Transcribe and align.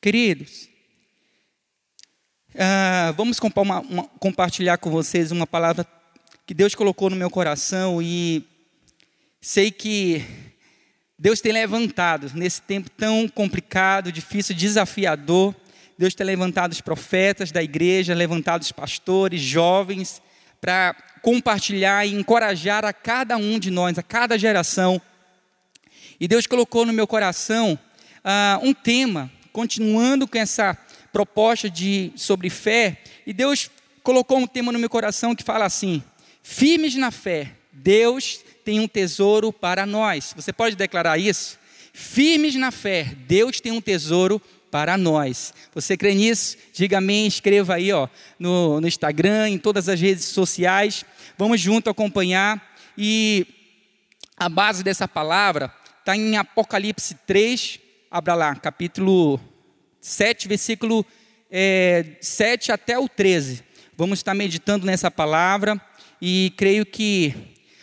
Queridos, 0.00 0.68
uh, 2.54 3.12
vamos 3.16 3.38
uma, 3.38 3.80
uma, 3.80 4.04
compartilhar 4.18 4.76
com 4.78 4.90
vocês 4.90 5.30
uma 5.30 5.46
palavra 5.46 5.86
que 6.44 6.52
Deus 6.52 6.74
colocou 6.74 7.10
no 7.10 7.14
meu 7.14 7.30
coração 7.30 8.02
e 8.02 8.44
sei 9.40 9.70
que 9.70 10.24
Deus 11.16 11.40
tem 11.40 11.52
levantado 11.52 12.32
nesse 12.34 12.60
tempo 12.60 12.90
tão 12.90 13.28
complicado, 13.28 14.10
difícil, 14.10 14.52
desafiador. 14.52 15.54
Deus 15.96 16.12
tem 16.12 16.26
levantado 16.26 16.72
os 16.72 16.80
profetas 16.80 17.52
da 17.52 17.62
igreja, 17.62 18.14
levantado 18.14 18.62
os 18.62 18.72
pastores, 18.72 19.40
jovens, 19.40 20.20
para 20.60 20.92
compartilhar 21.22 22.04
e 22.04 22.14
encorajar 22.14 22.84
a 22.84 22.92
cada 22.92 23.36
um 23.36 23.60
de 23.60 23.70
nós, 23.70 23.96
a 23.96 24.02
cada 24.02 24.36
geração. 24.36 25.00
E 26.18 26.26
Deus 26.26 26.48
colocou 26.48 26.84
no 26.84 26.92
meu 26.92 27.06
coração 27.06 27.78
uh, 28.28 28.66
um 28.66 28.74
tema, 28.74 29.30
continuando 29.52 30.28
com 30.28 30.36
essa 30.36 30.76
proposta 31.10 31.70
de 31.70 32.12
sobre 32.14 32.50
fé, 32.50 32.98
e 33.26 33.32
Deus 33.32 33.70
colocou 34.02 34.38
um 34.38 34.46
tema 34.46 34.70
no 34.70 34.78
meu 34.78 34.90
coração 34.90 35.34
que 35.34 35.42
fala 35.42 35.64
assim: 35.64 36.02
firmes 36.42 36.94
na 36.94 37.10
fé, 37.10 37.52
Deus 37.72 38.40
tem 38.64 38.80
um 38.80 38.86
tesouro 38.88 39.50
para 39.50 39.86
nós. 39.86 40.34
Você 40.36 40.52
pode 40.52 40.76
declarar 40.76 41.16
isso? 41.18 41.58
Firmes 41.92 42.54
na 42.54 42.70
fé, 42.70 43.16
Deus 43.26 43.60
tem 43.60 43.72
um 43.72 43.80
tesouro 43.80 44.40
para 44.70 44.98
nós. 44.98 45.54
Você 45.74 45.96
crê 45.96 46.14
nisso? 46.14 46.56
Diga 46.74 46.98
amém, 46.98 47.26
escreva 47.26 47.74
aí 47.74 47.90
ó, 47.90 48.06
no, 48.38 48.80
no 48.80 48.86
Instagram, 48.86 49.48
em 49.48 49.58
todas 49.58 49.88
as 49.88 49.98
redes 49.98 50.26
sociais. 50.26 51.04
Vamos 51.38 51.60
junto 51.60 51.88
acompanhar. 51.88 52.76
E 52.96 53.46
a 54.36 54.48
base 54.48 54.84
dessa 54.84 55.08
palavra 55.08 55.72
está 56.00 56.14
em 56.14 56.36
Apocalipse 56.36 57.14
3, 57.26 57.80
abra 58.10 58.34
lá, 58.34 58.54
capítulo 58.54 59.38
7, 60.00 60.48
versículo 60.48 61.04
é, 61.50 62.16
7 62.20 62.72
até 62.72 62.98
o 62.98 63.06
13. 63.06 63.62
Vamos 63.96 64.20
estar 64.20 64.32
meditando 64.34 64.86
nessa 64.86 65.10
palavra 65.10 65.78
e 66.20 66.52
creio 66.56 66.86
que 66.86 67.34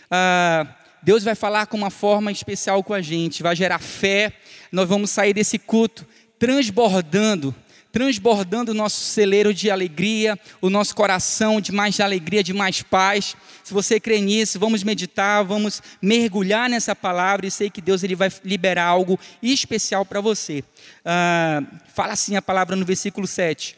ah, 0.10 0.66
Deus 1.04 1.24
vai 1.24 1.36
falar 1.36 1.68
com 1.68 1.78
uma 1.78 1.92
forma 1.92 2.32
especial 2.32 2.84
com 2.84 2.94
a 2.94 3.02
gente, 3.02 3.44
vai 3.44 3.56
gerar 3.56 3.78
fé. 3.80 4.34
Nós 4.72 4.90
vamos 4.90 5.12
sair 5.12 5.34
desse 5.34 5.60
culto 5.60 6.08
transbordando, 6.40 7.54
transbordando 7.96 8.72
o 8.72 8.76
nosso 8.76 9.00
celeiro 9.00 9.54
de 9.54 9.72
alegria, 9.72 10.38
o 10.60 10.70
nosso 10.70 10.94
coração 10.94 11.62
de 11.62 11.72
mais 11.72 12.02
alegria, 12.02 12.44
de 12.44 12.52
mais 12.52 12.82
paz. 12.82 13.38
Se 13.64 13.74
você 13.74 14.02
crê 14.02 14.20
nisso, 14.20 14.60
vamos 14.60 14.84
meditar, 14.84 15.46
vamos 15.46 15.82
mergulhar 16.02 16.70
nessa 16.70 16.94
palavra 16.94 17.48
e 17.48 17.52
sei 17.52 17.70
que 17.70 17.80
Deus 17.80 18.04
ele 18.04 18.14
vai 18.14 18.30
liberar 18.44 18.84
algo 18.84 19.18
especial 19.42 20.06
para 20.06 20.20
você. 20.20 20.62
Ah, 21.06 21.64
fala 21.94 22.12
assim 22.12 22.36
a 22.36 22.42
palavra 22.42 22.76
no 22.76 22.84
versículo 22.84 23.26
7. 23.26 23.78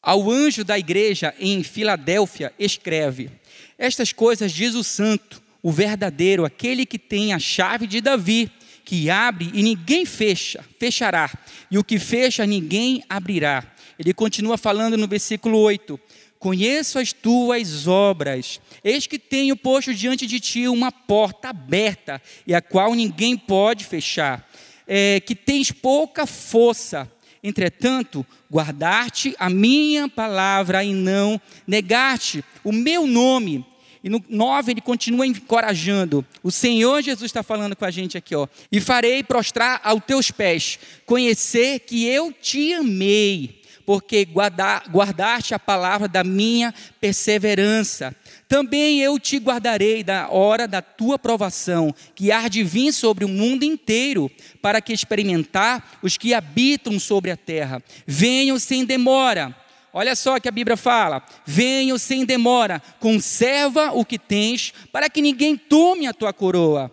Ao 0.00 0.30
anjo 0.30 0.62
da 0.62 0.78
igreja 0.78 1.34
em 1.36 1.64
Filadélfia, 1.64 2.52
escreve: 2.56 3.32
Estas 3.76 4.12
coisas 4.12 4.52
diz 4.52 4.76
o 4.76 4.84
santo 4.84 5.42
o 5.60 5.72
verdadeiro, 5.72 6.44
aquele 6.44 6.86
que 6.86 7.00
tem 7.00 7.32
a 7.32 7.40
chave 7.40 7.88
de 7.88 8.00
Davi, 8.00 8.48
que 8.86 9.10
abre 9.10 9.50
e 9.52 9.64
ninguém 9.64 10.06
fecha, 10.06 10.64
fechará, 10.78 11.28
e 11.68 11.76
o 11.76 11.82
que 11.82 11.98
fecha 11.98 12.46
ninguém 12.46 13.02
abrirá. 13.08 13.64
Ele 13.98 14.14
continua 14.14 14.56
falando 14.56 14.96
no 14.96 15.08
versículo 15.08 15.58
8: 15.58 15.98
Conheço 16.38 16.96
as 17.00 17.12
tuas 17.12 17.88
obras, 17.88 18.60
eis 18.84 19.08
que 19.08 19.18
tenho 19.18 19.56
posto 19.56 19.92
diante 19.92 20.24
de 20.24 20.38
ti 20.38 20.68
uma 20.68 20.92
porta 20.92 21.48
aberta, 21.48 22.22
e 22.46 22.54
a 22.54 22.62
qual 22.62 22.94
ninguém 22.94 23.36
pode 23.36 23.84
fechar, 23.84 24.48
é, 24.86 25.18
que 25.18 25.34
tens 25.34 25.72
pouca 25.72 26.24
força, 26.24 27.10
entretanto, 27.42 28.24
guardar-te 28.48 29.34
a 29.36 29.50
minha 29.50 30.08
palavra 30.08 30.84
e 30.84 30.94
não 30.94 31.40
negar-te 31.66 32.44
o 32.62 32.70
meu 32.70 33.04
nome 33.04 33.66
e 34.06 34.08
no 34.08 34.24
9 34.28 34.70
ele 34.70 34.80
continua 34.80 35.26
encorajando. 35.26 36.24
O 36.40 36.52
Senhor 36.52 37.02
Jesus 37.02 37.28
está 37.28 37.42
falando 37.42 37.74
com 37.74 37.84
a 37.84 37.90
gente 37.90 38.16
aqui, 38.16 38.36
ó. 38.36 38.46
E 38.70 38.80
farei 38.80 39.24
prostrar 39.24 39.80
aos 39.82 40.00
teus 40.04 40.30
pés, 40.30 40.78
conhecer 41.04 41.80
que 41.80 42.06
eu 42.06 42.32
te 42.32 42.72
amei, 42.72 43.62
porque 43.84 44.24
guardaste 44.24 45.54
a 45.54 45.58
palavra 45.58 46.06
da 46.06 46.22
minha 46.22 46.72
perseverança. 47.00 48.14
Também 48.46 49.00
eu 49.00 49.18
te 49.18 49.38
guardarei 49.38 50.04
da 50.04 50.28
hora 50.30 50.68
da 50.68 50.80
tua 50.80 51.18
provação, 51.18 51.92
que 52.14 52.30
há 52.30 52.46
de 52.46 52.62
vir 52.62 52.92
sobre 52.92 53.24
o 53.24 53.28
mundo 53.28 53.64
inteiro, 53.64 54.30
para 54.62 54.80
que 54.80 54.92
experimentar 54.92 55.98
os 56.00 56.16
que 56.16 56.32
habitam 56.32 57.00
sobre 57.00 57.32
a 57.32 57.36
terra. 57.36 57.82
Venham 58.06 58.56
sem 58.56 58.84
demora 58.84 59.65
Olha 59.98 60.14
só 60.14 60.38
que 60.38 60.46
a 60.46 60.52
Bíblia 60.52 60.76
fala: 60.76 61.22
venho 61.46 61.98
sem 61.98 62.26
demora, 62.26 62.82
conserva 63.00 63.92
o 63.94 64.04
que 64.04 64.18
tens, 64.18 64.74
para 64.92 65.08
que 65.08 65.22
ninguém 65.22 65.56
tome 65.56 66.06
a 66.06 66.12
tua 66.12 66.34
coroa. 66.34 66.92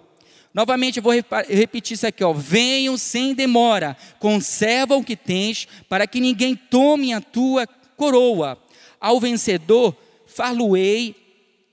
Novamente 0.54 0.98
eu 0.98 1.04
vou 1.04 1.12
repetir 1.50 1.96
isso 1.96 2.08
aqui, 2.08 2.24
ó. 2.24 2.32
Venho 2.32 2.98
sem 2.98 3.34
demora, 3.34 3.98
conserva 4.20 4.96
o 4.96 5.04
que 5.04 5.18
tens, 5.18 5.68
para 5.90 6.08
que 6.08 6.22
ninguém 6.22 6.56
tome 6.56 7.14
a 7.14 7.20
tua 7.20 7.68
coroa. 7.98 8.58
Ao 9.02 9.20
vencedor, 9.20 9.94
far-lo-ei 10.26 11.14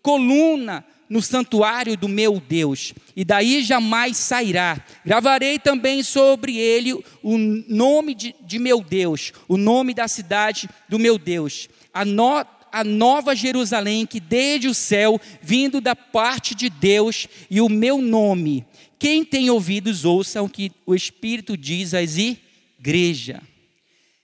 coluna 0.02 0.84
no 1.10 1.20
santuário 1.20 1.96
do 1.96 2.08
meu 2.08 2.40
Deus, 2.40 2.94
e 3.16 3.24
daí 3.24 3.64
jamais 3.64 4.16
sairá. 4.16 4.80
Gravarei 5.04 5.58
também 5.58 6.04
sobre 6.04 6.56
ele 6.56 6.94
o 7.20 7.36
nome 7.36 8.14
de, 8.14 8.32
de 8.42 8.60
meu 8.60 8.80
Deus, 8.80 9.32
o 9.48 9.56
nome 9.56 9.92
da 9.92 10.06
cidade 10.06 10.70
do 10.88 11.00
meu 11.00 11.18
Deus, 11.18 11.68
a, 11.92 12.04
no, 12.04 12.46
a 12.70 12.84
nova 12.84 13.34
Jerusalém 13.34 14.06
que 14.06 14.20
desde 14.20 14.68
o 14.68 14.74
céu, 14.74 15.20
vindo 15.42 15.80
da 15.80 15.96
parte 15.96 16.54
de 16.54 16.70
Deus, 16.70 17.26
e 17.50 17.60
o 17.60 17.68
meu 17.68 18.00
nome. 18.00 18.64
Quem 18.96 19.24
tem 19.24 19.50
ouvidos, 19.50 20.04
ouça 20.04 20.40
o 20.40 20.48
que 20.48 20.70
o 20.86 20.94
Espírito 20.94 21.56
diz 21.56 21.92
às 21.92 22.16
igrejas. 22.18 23.40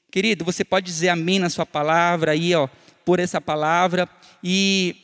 Querido, 0.09 0.45
você 0.45 0.65
pode 0.65 0.87
dizer 0.87 1.09
amém 1.09 1.41
na 1.41 1.51
sua 1.51 1.67
palavra 1.67 2.31
aí, 2.31 2.55
ó, 2.55 2.69
por 3.05 3.19
essa 3.19 3.41
palavra, 3.41 4.09
e 4.43 4.95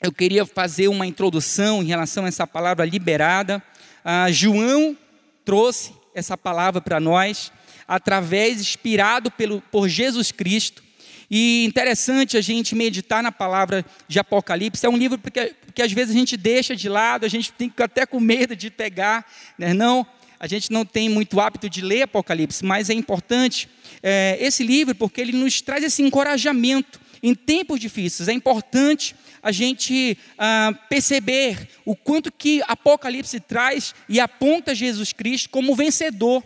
eu 0.00 0.10
queria 0.10 0.46
fazer 0.46 0.88
uma 0.88 1.06
introdução 1.06 1.82
em 1.82 1.86
relação 1.86 2.24
a 2.24 2.28
essa 2.28 2.46
palavra 2.46 2.86
liberada. 2.86 3.62
Ah, 4.02 4.30
João 4.30 4.96
trouxe 5.44 5.92
essa 6.14 6.38
palavra 6.38 6.80
para 6.80 6.98
nós, 6.98 7.52
através, 7.86 8.60
inspirado 8.60 9.30
pelo, 9.30 9.60
por 9.70 9.88
Jesus 9.88 10.32
Cristo. 10.32 10.82
E 11.30 11.64
interessante 11.66 12.36
a 12.36 12.40
gente 12.40 12.74
meditar 12.74 13.22
na 13.22 13.30
palavra 13.30 13.84
de 14.08 14.18
Apocalipse. 14.18 14.84
É 14.84 14.88
um 14.88 14.96
livro 14.96 15.18
porque, 15.18 15.54
porque 15.66 15.82
às 15.82 15.92
vezes 15.92 16.14
a 16.14 16.18
gente 16.18 16.36
deixa 16.36 16.74
de 16.74 16.88
lado, 16.88 17.26
a 17.26 17.28
gente 17.28 17.52
fica 17.56 17.84
até 17.84 18.06
com 18.06 18.18
medo 18.18 18.56
de 18.56 18.70
pegar, 18.70 19.26
né? 19.58 19.74
não. 19.74 20.06
A 20.40 20.46
gente 20.46 20.72
não 20.72 20.86
tem 20.86 21.10
muito 21.10 21.38
hábito 21.38 21.68
de 21.68 21.82
ler 21.82 22.02
Apocalipse, 22.02 22.64
mas 22.64 22.88
é 22.88 22.94
importante 22.94 23.68
é, 24.02 24.38
esse 24.40 24.64
livro 24.64 24.94
porque 24.94 25.20
ele 25.20 25.32
nos 25.32 25.60
traz 25.60 25.84
esse 25.84 26.02
encorajamento 26.02 26.98
em 27.22 27.34
tempos 27.34 27.78
difíceis. 27.78 28.28
É 28.28 28.32
importante 28.32 29.14
a 29.42 29.52
gente 29.52 30.16
ah, 30.38 30.72
perceber 30.88 31.68
o 31.84 31.96
quanto 31.96 32.30
que 32.32 32.62
Apocalipse 32.66 33.40
traz 33.40 33.94
e 34.08 34.20
aponta 34.20 34.74
Jesus 34.74 35.12
Cristo 35.12 35.50
como 35.50 35.74
vencedor. 35.74 36.42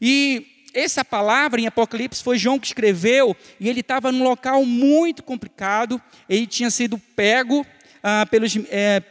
E 0.00 0.46
essa 0.74 1.04
palavra 1.04 1.60
em 1.60 1.66
Apocalipse 1.66 2.22
foi 2.22 2.36
João 2.36 2.58
que 2.58 2.66
escreveu, 2.66 3.36
e 3.60 3.68
ele 3.68 3.80
estava 3.80 4.10
num 4.10 4.24
local 4.24 4.64
muito 4.64 5.22
complicado, 5.22 6.02
ele 6.28 6.46
tinha 6.46 6.70
sido 6.70 6.98
pego 6.98 7.64
ah, 8.02 8.26
pelos, 8.28 8.56
é, 8.68 9.02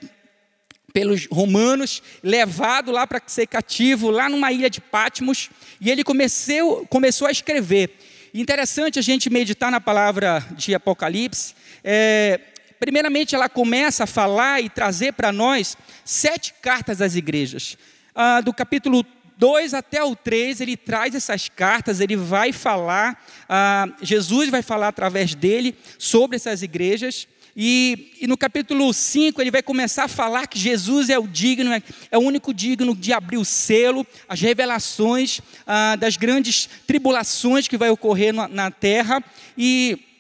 pelos 0.94 1.26
romanos, 1.26 2.04
levado 2.22 2.92
lá 2.92 3.08
para 3.08 3.22
ser 3.26 3.48
cativo, 3.48 4.12
lá 4.12 4.30
numa 4.30 4.52
ilha 4.52 4.70
de 4.70 4.82
Patmos, 4.82 5.50
e 5.80 5.90
ele 5.90 6.04
comeceu, 6.04 6.86
começou 6.90 7.28
a 7.28 7.32
escrever. 7.32 7.98
Interessante 8.34 9.00
a 9.00 9.02
gente 9.02 9.30
meditar 9.30 9.72
na 9.72 9.80
palavra 9.80 10.46
de 10.52 10.76
Apocalipse, 10.76 11.56
é, 11.84 12.40
Primeiramente, 12.84 13.34
ela 13.34 13.48
começa 13.48 14.04
a 14.04 14.06
falar 14.06 14.62
e 14.62 14.68
trazer 14.68 15.14
para 15.14 15.32
nós 15.32 15.78
sete 16.04 16.54
cartas 16.62 17.02
às 17.02 17.16
igrejas. 17.16 17.78
Ah, 18.14 18.42
do 18.42 18.54
capítulo 18.54 19.06
2 19.38 19.74
até 19.74 20.04
o 20.04 20.14
3, 20.18 20.60
ele 20.60 20.76
traz 20.76 21.16
essas 21.16 21.48
cartas, 21.48 22.02
ele 22.02 22.18
vai 22.18 22.52
falar, 22.52 23.24
ah, 23.48 23.88
Jesus 24.02 24.50
vai 24.50 24.62
falar 24.62 24.90
através 24.90 25.34
dele 25.34 25.78
sobre 25.98 26.36
essas 26.36 26.62
igrejas. 26.62 27.26
E, 27.56 28.18
e, 28.20 28.28
no 28.28 28.36
capítulo 28.36 28.94
5 28.94 29.42
ele 29.42 29.52
vai 29.52 29.64
começar 29.64 30.04
a 30.04 30.10
falar 30.10 30.46
que 30.46 30.60
Jesus 30.60 31.10
é 31.10 31.18
o 31.18 31.26
digno, 31.26 31.72
é, 31.72 31.82
é 32.12 32.18
o 32.18 32.22
único 32.22 32.54
digno 32.54 32.94
de 32.94 33.14
abrir 33.14 33.38
o 33.38 33.46
selo, 33.46 34.06
as 34.28 34.42
revelações 34.42 35.40
ah, 35.66 35.96
das 35.96 36.18
grandes 36.18 36.68
tribulações 36.86 37.66
que 37.66 37.78
vai 37.78 37.90
ocorrer 37.90 38.34
na, 38.34 38.50
na 38.50 38.70
terra. 38.70 39.24
E 39.58 40.13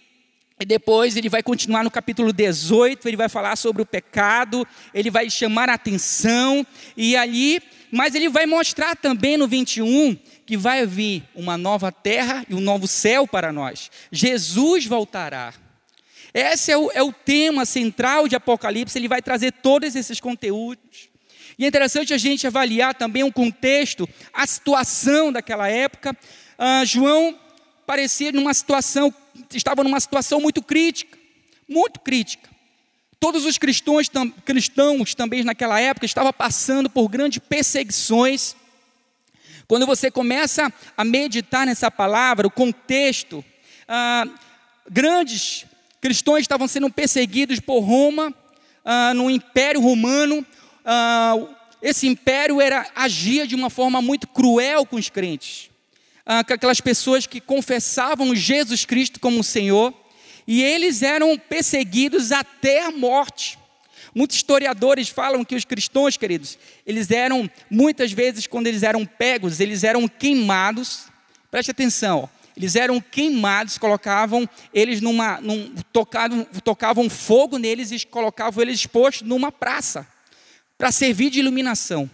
e 0.59 0.65
depois 0.65 1.17
ele 1.17 1.29
vai 1.29 1.41
continuar 1.41 1.83
no 1.83 1.91
capítulo 1.91 2.31
18, 2.31 3.07
ele 3.07 3.17
vai 3.17 3.27
falar 3.27 3.55
sobre 3.55 3.81
o 3.81 3.85
pecado, 3.85 4.65
ele 4.93 5.09
vai 5.09 5.29
chamar 5.29 5.69
a 5.69 5.73
atenção, 5.73 6.65
e 6.95 7.15
ali, 7.15 7.61
mas 7.91 8.15
ele 8.15 8.29
vai 8.29 8.45
mostrar 8.45 8.95
também 8.95 9.35
no 9.35 9.47
21 9.47 10.17
que 10.45 10.57
vai 10.57 10.85
vir 10.85 11.23
uma 11.35 11.57
nova 11.57 11.91
terra 11.91 12.45
e 12.47 12.53
um 12.53 12.59
novo 12.59 12.87
céu 12.87 13.27
para 13.27 13.51
nós. 13.51 13.89
Jesus 14.11 14.85
voltará. 14.85 15.53
Esse 16.33 16.71
é 16.71 16.77
o, 16.77 16.91
é 16.91 17.03
o 17.03 17.13
tema 17.13 17.65
central 17.65 18.27
de 18.27 18.35
Apocalipse, 18.35 18.97
ele 18.97 19.07
vai 19.07 19.21
trazer 19.21 19.51
todos 19.51 19.95
esses 19.95 20.19
conteúdos. 20.19 21.09
E 21.57 21.65
é 21.65 21.67
interessante 21.67 22.13
a 22.13 22.17
gente 22.17 22.47
avaliar 22.47 22.95
também 22.95 23.23
o 23.23 23.31
contexto, 23.31 24.09
a 24.33 24.47
situação 24.47 25.31
daquela 25.31 25.69
época. 25.69 26.17
Ah, 26.57 26.83
João 26.83 27.37
parecia 27.85 28.31
numa 28.31 28.53
situação, 28.53 29.13
estava 29.53 29.83
numa 29.83 29.99
situação 29.99 30.39
muito 30.39 30.61
crítica, 30.61 31.17
muito 31.67 31.99
crítica. 31.99 32.49
Todos 33.19 33.45
os 33.45 33.57
cristãos, 33.57 34.09
cristãos 34.43 35.15
também 35.15 35.43
naquela 35.43 35.79
época 35.79 36.05
estavam 36.05 36.33
passando 36.33 36.89
por 36.89 37.07
grandes 37.07 37.39
perseguições. 37.39 38.55
Quando 39.67 39.85
você 39.85 40.11
começa 40.11 40.71
a 40.97 41.05
meditar 41.05 41.65
nessa 41.65 41.89
palavra, 41.89 42.47
o 42.47 42.51
contexto, 42.51 43.43
ah, 43.87 44.25
grandes 44.89 45.65
cristãos 46.01 46.41
estavam 46.41 46.67
sendo 46.67 46.89
perseguidos 46.89 47.61
por 47.61 47.79
Roma, 47.79 48.33
ah, 48.83 49.13
no 49.13 49.29
Império 49.29 49.79
Romano. 49.79 50.45
Ah, 50.83 51.35
esse 51.81 52.07
império 52.07 52.61
era, 52.61 52.89
agia 52.95 53.47
de 53.47 53.55
uma 53.55 53.69
forma 53.69 54.01
muito 54.01 54.27
cruel 54.27 54.85
com 54.85 54.95
os 54.95 55.09
crentes, 55.09 55.69
aquelas 56.25 56.79
pessoas 56.79 57.27
que 57.27 57.41
confessavam 57.41 58.35
Jesus 58.35 58.85
Cristo 58.85 59.19
como 59.19 59.43
Senhor 59.43 59.93
e 60.47 60.61
eles 60.61 61.01
eram 61.01 61.37
perseguidos 61.37 62.31
até 62.31 62.85
a 62.85 62.91
morte. 62.91 63.57
Muitos 64.15 64.37
historiadores 64.37 65.09
falam 65.09 65.43
que 65.43 65.55
os 65.55 65.65
cristãos, 65.65 66.17
queridos, 66.17 66.57
eles 66.85 67.09
eram, 67.09 67.49
muitas 67.69 68.11
vezes, 68.11 68.45
quando 68.45 68.67
eles 68.67 68.83
eram 68.83 69.05
pegos, 69.05 69.59
eles 69.59 69.83
eram 69.83 70.07
queimados. 70.07 71.07
Preste 71.49 71.71
atenção, 71.71 72.29
eles 72.55 72.75
eram 72.75 73.01
queimados, 73.01 73.77
colocavam 73.77 74.47
eles 74.73 75.01
numa. 75.01 75.41
Num, 75.41 75.73
tocavam, 75.91 76.43
tocavam 76.63 77.09
fogo 77.09 77.57
neles 77.57 77.91
e 77.91 78.05
colocavam 78.05 78.61
eles 78.61 78.79
expostos 78.79 79.27
numa 79.27 79.51
praça, 79.51 80.07
para 80.77 80.91
servir 80.91 81.31
de 81.31 81.39
iluminação. 81.39 82.09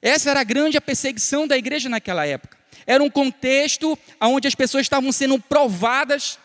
Essa 0.00 0.30
era 0.30 0.40
a 0.40 0.44
grande 0.44 0.80
perseguição 0.80 1.46
da 1.46 1.56
igreja 1.56 1.88
naquela 1.88 2.24
época. 2.26 2.61
Era 2.86 3.02
um 3.02 3.10
contexto 3.10 3.98
onde 4.20 4.48
as 4.48 4.54
pessoas 4.54 4.82
estavam 4.82 5.12
sendo 5.12 5.38
provadas 5.38 6.38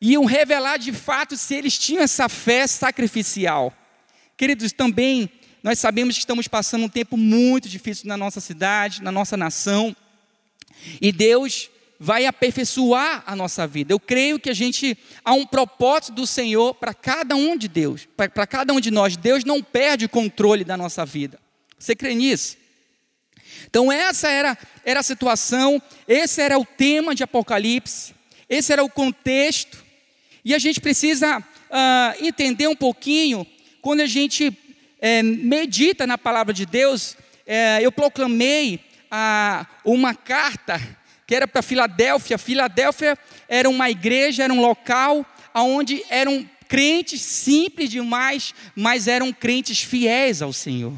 iam 0.00 0.24
revelar 0.24 0.76
de 0.78 0.92
fato 0.92 1.36
se 1.36 1.54
eles 1.54 1.76
tinham 1.78 2.02
essa 2.02 2.28
fé 2.28 2.66
sacrificial. 2.66 3.72
Queridos, 4.36 4.72
também 4.72 5.28
nós 5.62 5.78
sabemos 5.78 6.14
que 6.14 6.20
estamos 6.20 6.46
passando 6.46 6.84
um 6.84 6.88
tempo 6.88 7.16
muito 7.16 7.68
difícil 7.68 8.06
na 8.06 8.16
nossa 8.16 8.40
cidade, 8.40 9.02
na 9.02 9.10
nossa 9.10 9.36
nação, 9.36 9.94
e 11.00 11.10
Deus 11.10 11.68
vai 11.98 12.26
aperfeiçoar 12.26 13.24
a 13.26 13.34
nossa 13.34 13.66
vida. 13.66 13.92
Eu 13.92 13.98
creio 13.98 14.38
que 14.38 14.48
a 14.48 14.54
gente 14.54 14.96
há 15.24 15.32
um 15.32 15.44
propósito 15.44 16.12
do 16.12 16.26
Senhor 16.26 16.74
para 16.74 16.94
cada 16.94 17.34
um 17.34 17.56
de 17.56 17.66
Deus, 17.66 18.06
para 18.16 18.46
cada 18.46 18.72
um 18.72 18.80
de 18.80 18.92
nós. 18.92 19.16
Deus 19.16 19.44
não 19.44 19.60
perde 19.60 20.04
o 20.04 20.08
controle 20.08 20.62
da 20.62 20.76
nossa 20.76 21.04
vida. 21.04 21.40
Você 21.76 21.96
crê 21.96 22.14
nisso? 22.14 22.56
Então 23.66 23.90
essa 23.92 24.28
era, 24.28 24.56
era 24.84 25.00
a 25.00 25.02
situação, 25.02 25.80
esse 26.06 26.40
era 26.40 26.58
o 26.58 26.64
tema 26.64 27.14
de 27.14 27.22
Apocalipse, 27.22 28.14
esse 28.48 28.72
era 28.72 28.82
o 28.82 28.88
contexto 28.88 29.84
e 30.44 30.54
a 30.54 30.58
gente 30.58 30.80
precisa 30.80 31.38
uh, 31.38 32.24
entender 32.24 32.68
um 32.68 32.76
pouquinho, 32.76 33.46
quando 33.82 34.00
a 34.00 34.06
gente 34.06 34.56
é, 35.00 35.22
medita 35.22 36.06
na 36.06 36.18
palavra 36.18 36.52
de 36.52 36.66
Deus, 36.66 37.16
é, 37.46 37.78
eu 37.82 37.92
proclamei 37.92 38.80
uh, 39.12 39.66
uma 39.84 40.14
carta 40.14 40.80
que 41.26 41.34
era 41.34 41.46
para 41.46 41.62
Filadélfia. 41.62 42.38
Filadélfia 42.38 43.16
era 43.48 43.68
uma 43.68 43.90
igreja, 43.90 44.44
era 44.44 44.52
um 44.52 44.60
local 44.60 45.24
onde 45.54 46.02
eram 46.08 46.48
crentes 46.68 47.20
simples 47.20 47.90
demais, 47.90 48.54
mas 48.74 49.08
eram 49.08 49.32
crentes 49.32 49.82
fiéis 49.82 50.42
ao 50.42 50.52
Senhor. 50.52 50.94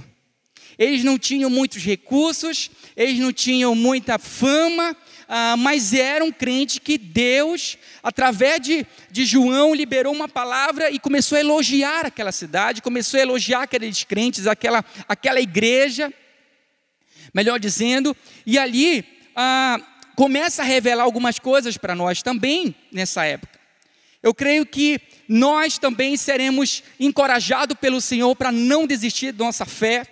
Eles 0.80 1.04
não 1.04 1.18
tinham 1.18 1.50
muitos 1.50 1.84
recursos, 1.84 2.70
eles 2.96 3.18
não 3.18 3.34
tinham 3.34 3.74
muita 3.74 4.18
fama, 4.18 4.96
ah, 5.28 5.54
mas 5.58 5.92
eram 5.92 6.32
crentes 6.32 6.78
que 6.78 6.96
Deus, 6.96 7.76
através 8.02 8.62
de, 8.62 8.86
de 9.10 9.26
João, 9.26 9.74
liberou 9.74 10.10
uma 10.10 10.26
palavra 10.26 10.90
e 10.90 10.98
começou 10.98 11.36
a 11.36 11.40
elogiar 11.42 12.06
aquela 12.06 12.32
cidade, 12.32 12.80
começou 12.80 13.20
a 13.20 13.22
elogiar 13.22 13.64
aqueles 13.64 14.04
crentes, 14.04 14.46
aquela, 14.46 14.82
aquela 15.06 15.38
igreja, 15.38 16.10
melhor 17.34 17.60
dizendo, 17.60 18.16
e 18.46 18.58
ali 18.58 19.04
ah, 19.36 19.78
começa 20.16 20.62
a 20.62 20.64
revelar 20.64 21.02
algumas 21.02 21.38
coisas 21.38 21.76
para 21.76 21.94
nós 21.94 22.22
também 22.22 22.74
nessa 22.90 23.26
época. 23.26 23.60
Eu 24.22 24.32
creio 24.32 24.64
que 24.64 24.98
nós 25.28 25.76
também 25.76 26.16
seremos 26.16 26.82
encorajados 26.98 27.76
pelo 27.78 28.00
Senhor 28.00 28.34
para 28.34 28.50
não 28.50 28.86
desistir 28.86 29.32
da 29.32 29.44
nossa 29.44 29.66
fé, 29.66 30.06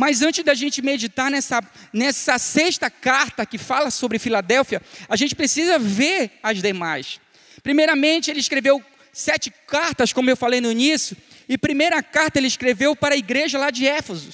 mas 0.00 0.22
antes 0.22 0.42
da 0.42 0.54
gente 0.54 0.80
meditar 0.80 1.30
nessa, 1.30 1.62
nessa 1.92 2.38
sexta 2.38 2.88
carta 2.88 3.44
que 3.44 3.58
fala 3.58 3.90
sobre 3.90 4.18
Filadélfia, 4.18 4.80
a 5.06 5.14
gente 5.14 5.34
precisa 5.34 5.78
ver 5.78 6.30
as 6.42 6.62
demais. 6.62 7.20
Primeiramente, 7.62 8.30
ele 8.30 8.40
escreveu 8.40 8.82
sete 9.12 9.52
cartas, 9.66 10.10
como 10.10 10.30
eu 10.30 10.38
falei 10.38 10.58
no 10.58 10.72
início, 10.72 11.14
e 11.46 11.58
primeira 11.58 12.02
carta 12.02 12.38
ele 12.38 12.46
escreveu 12.46 12.96
para 12.96 13.14
a 13.14 13.18
igreja 13.18 13.58
lá 13.58 13.70
de 13.70 13.86
Éfeso. 13.86 14.30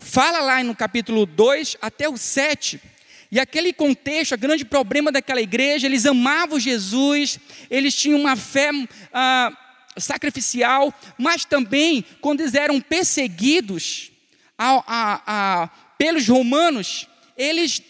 Fala 0.00 0.40
lá 0.40 0.64
no 0.64 0.74
capítulo 0.74 1.26
2 1.26 1.76
até 1.80 2.08
o 2.08 2.16
7. 2.16 2.82
E 3.30 3.38
aquele 3.38 3.72
contexto, 3.72 4.34
o 4.34 4.36
grande 4.38 4.64
problema 4.64 5.12
daquela 5.12 5.40
igreja, 5.40 5.86
eles 5.86 6.06
amavam 6.06 6.58
Jesus, 6.58 7.38
eles 7.70 7.94
tinham 7.94 8.18
uma 8.18 8.34
fé 8.34 8.70
ah, 9.14 9.56
sacrificial, 9.96 10.92
mas 11.16 11.44
também, 11.44 12.04
quando 12.20 12.40
eles 12.40 12.54
eram 12.54 12.80
perseguidos, 12.80 14.10
a, 14.58 15.22
a, 15.26 15.68
pelos 15.96 16.26
romanos, 16.26 17.06
eles 17.36 17.80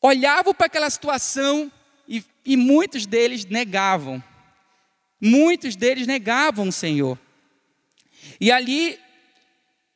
olhavam 0.00 0.52
para 0.52 0.66
aquela 0.66 0.90
situação 0.90 1.72
e, 2.06 2.22
e 2.44 2.56
muitos 2.56 3.06
deles 3.06 3.46
negavam. 3.46 4.22
Muitos 5.18 5.74
deles 5.74 6.06
negavam 6.06 6.68
o 6.68 6.72
Senhor. 6.72 7.18
E 8.38 8.52
ali 8.52 8.98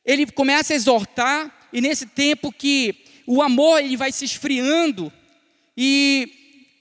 ele 0.03 0.25
começa 0.25 0.73
a 0.73 0.75
exortar, 0.75 1.69
e 1.71 1.81
nesse 1.81 2.05
tempo 2.05 2.51
que 2.51 3.03
o 3.27 3.41
amor 3.41 3.83
ele 3.83 3.97
vai 3.97 4.11
se 4.11 4.23
esfriando, 4.23 5.11
e 5.75 6.31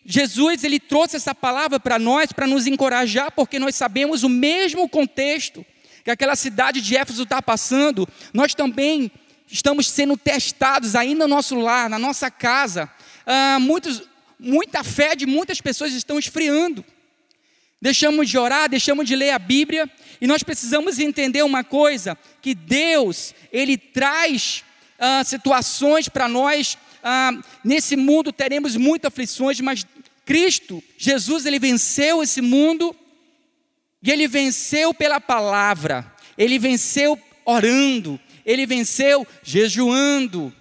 Jesus 0.05 0.62
ele 0.62 0.79
trouxe 0.79 1.17
essa 1.17 1.35
palavra 1.35 1.81
para 1.81 1.99
nós, 1.99 2.33
para 2.33 2.47
nos 2.47 2.69
encorajar, 2.69 3.33
porque 3.33 3.59
nós 3.59 3.75
sabemos 3.75 4.23
o 4.23 4.29
mesmo 4.29 4.89
contexto 4.89 5.67
que 6.07 6.11
aquela 6.13 6.37
cidade 6.37 6.81
de 6.81 6.97
Éfeso 6.97 7.25
está 7.25 7.43
passando, 7.43 8.09
nós 8.33 8.55
também 8.55 9.11
estamos 9.49 9.91
sendo 9.91 10.17
testados 10.17 10.95
aí 10.95 11.17
no 11.17 11.27
nosso 11.27 11.57
lar, 11.57 11.91
na 11.91 11.99
nossa 11.99 12.31
casa. 12.31 12.89
Ah, 13.27 13.59
muitos, 13.61 14.05
muita 14.39 14.85
fé 14.85 15.17
de 15.17 15.27
muitas 15.27 15.61
pessoas 15.61 15.93
estão 15.95 16.17
esfriando. 16.17 16.85
Deixamos 17.83 18.31
de 18.31 18.39
orar, 18.39 18.69
deixamos 18.69 19.05
de 19.05 19.17
ler 19.17 19.31
a 19.31 19.39
Bíblia, 19.41 19.91
e 20.21 20.29
nós 20.29 20.45
precisamos 20.45 21.01
entender 21.01 21.43
uma 21.43 21.65
coisa: 21.65 22.17
que 22.41 22.55
Deus, 22.55 23.35
Ele 23.53 23.77
traz 23.77 24.63
ah, 25.01 25.25
situações 25.25 26.09
para 26.09 26.29
nós. 26.29 26.79
Ah, 27.03 27.33
nesse 27.65 27.97
mundo 27.97 28.33
teremos 28.33 28.77
muitas 28.77 29.09
aflições, 29.09 29.61
mas 29.61 29.85
Cristo, 30.25 30.81
Jesus, 30.97 31.47
Ele 31.47 31.59
venceu 31.59 32.23
esse 32.23 32.41
mundo 32.41 32.95
e 34.03 34.11
ele 34.11 34.29
venceu 34.29 34.93
pela 34.95 35.21
palavra, 35.21 36.15
ele 36.37 36.59
venceu 36.59 37.19
orando, 37.45 38.21
ele 38.45 38.67
venceu 38.67 39.26
jejuando, 39.43 40.53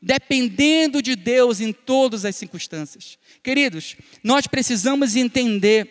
dependendo 0.00 1.00
de 1.00 1.14
Deus 1.14 1.60
em 1.60 1.72
todas 1.72 2.24
as 2.24 2.36
circunstâncias. 2.36 3.18
Queridos, 3.42 3.96
nós 4.22 4.46
precisamos 4.46 5.16
entender 5.16 5.88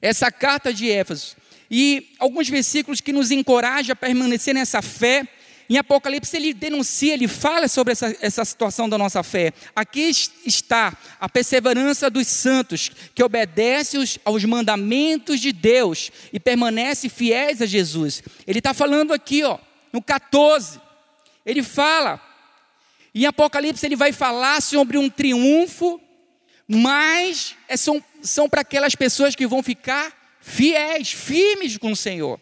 essa 0.00 0.30
carta 0.30 0.72
de 0.72 0.90
Éfeso 0.90 1.36
e 1.70 2.14
alguns 2.18 2.48
versículos 2.48 3.00
que 3.00 3.12
nos 3.12 3.30
encorajam 3.30 3.92
a 3.92 3.96
permanecer 3.96 4.54
nessa 4.54 4.82
fé 4.82 5.26
em 5.68 5.78
Apocalipse 5.78 6.36
ele 6.36 6.52
denuncia, 6.52 7.14
ele 7.14 7.26
fala 7.26 7.68
sobre 7.68 7.92
essa, 7.92 8.14
essa 8.20 8.44
situação 8.44 8.88
da 8.88 8.98
nossa 8.98 9.22
fé. 9.22 9.52
Aqui 9.74 10.10
está 10.44 10.96
a 11.18 11.28
perseverança 11.28 12.10
dos 12.10 12.26
santos, 12.26 12.90
que 13.14 13.22
obedecem 13.22 13.98
os, 13.98 14.18
aos 14.24 14.44
mandamentos 14.44 15.40
de 15.40 15.52
Deus 15.52 16.10
e 16.32 16.38
permanecem 16.38 17.08
fiéis 17.08 17.62
a 17.62 17.66
Jesus. 17.66 18.22
Ele 18.46 18.58
está 18.58 18.74
falando 18.74 19.12
aqui, 19.14 19.42
ó, 19.42 19.58
no 19.92 20.02
14. 20.02 20.80
Ele 21.46 21.62
fala, 21.62 22.20
em 23.14 23.24
Apocalipse 23.24 23.86
ele 23.86 23.96
vai 23.96 24.12
falar 24.12 24.60
sobre 24.60 24.98
um 24.98 25.08
triunfo, 25.08 26.00
mas 26.68 27.56
é, 27.68 27.76
são, 27.76 28.02
são 28.22 28.48
para 28.48 28.60
aquelas 28.60 28.94
pessoas 28.94 29.34
que 29.34 29.46
vão 29.46 29.62
ficar 29.62 30.12
fiéis, 30.40 31.10
firmes 31.10 31.78
com 31.78 31.92
o 31.92 31.96
Senhor. 31.96 32.38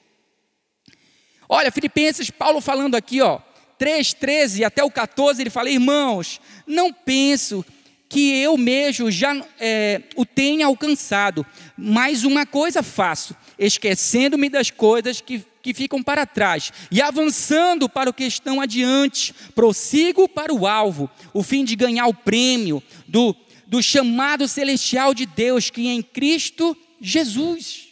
Olha, 1.54 1.71
Filipenses, 1.71 2.30
Paulo 2.30 2.62
falando 2.62 2.94
aqui, 2.94 3.21
ó, 3.21 3.38
3, 3.76 4.14
13 4.14 4.64
até 4.64 4.82
o 4.82 4.90
14, 4.90 5.42
ele 5.42 5.50
fala: 5.50 5.68
Irmãos, 5.68 6.40
não 6.66 6.90
penso 6.90 7.62
que 8.09 8.40
eu 8.40 8.56
mesmo 8.56 9.11
já 9.11 9.37
é, 9.61 10.00
o 10.16 10.25
tenha 10.25 10.64
alcançado, 10.64 11.44
mas 11.76 12.25
uma 12.25 12.47
coisa 12.47 12.82
faço, 12.82 13.37
esquecendo-me 13.59 14.49
das 14.49 14.71
coisas 14.71 15.21
que, 15.21 15.44
que 15.61 15.75
ficam 15.75 16.02
para 16.02 16.25
trás 16.25 16.73
e 16.90 17.02
avançando 17.02 17.87
para 17.87 18.09
o 18.09 18.14
que 18.14 18.25
estão 18.25 18.59
adiante, 18.59 19.35
prossigo 19.54 20.26
para 20.26 20.54
o 20.54 20.66
alvo, 20.66 21.11
o 21.35 21.42
fim 21.42 21.66
de 21.66 21.76
ganhar 21.76 22.06
o 22.06 22.14
prêmio 22.14 22.82
do, 23.06 23.37
do 23.66 23.82
chamado 23.82 24.49
celestial 24.49 25.12
de 25.12 25.26
Deus 25.26 25.68
que 25.68 25.87
é 25.87 25.92
em 25.92 26.02
Cristo 26.02 26.75
Jesus. 26.99 27.88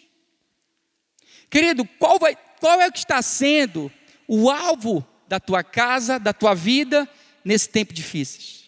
Querido, 1.50 1.84
qual, 1.98 2.18
vai, 2.18 2.38
qual 2.60 2.80
é 2.80 2.86
o 2.86 2.92
que 2.92 2.98
está 2.98 3.20
sendo 3.22 3.90
o 4.28 4.50
alvo 4.50 5.06
da 5.26 5.40
tua 5.40 5.64
casa, 5.64 6.18
da 6.18 6.32
tua 6.32 6.54
vida, 6.54 7.08
nesse 7.44 7.68
tempo 7.68 7.92
difícil? 7.92 8.60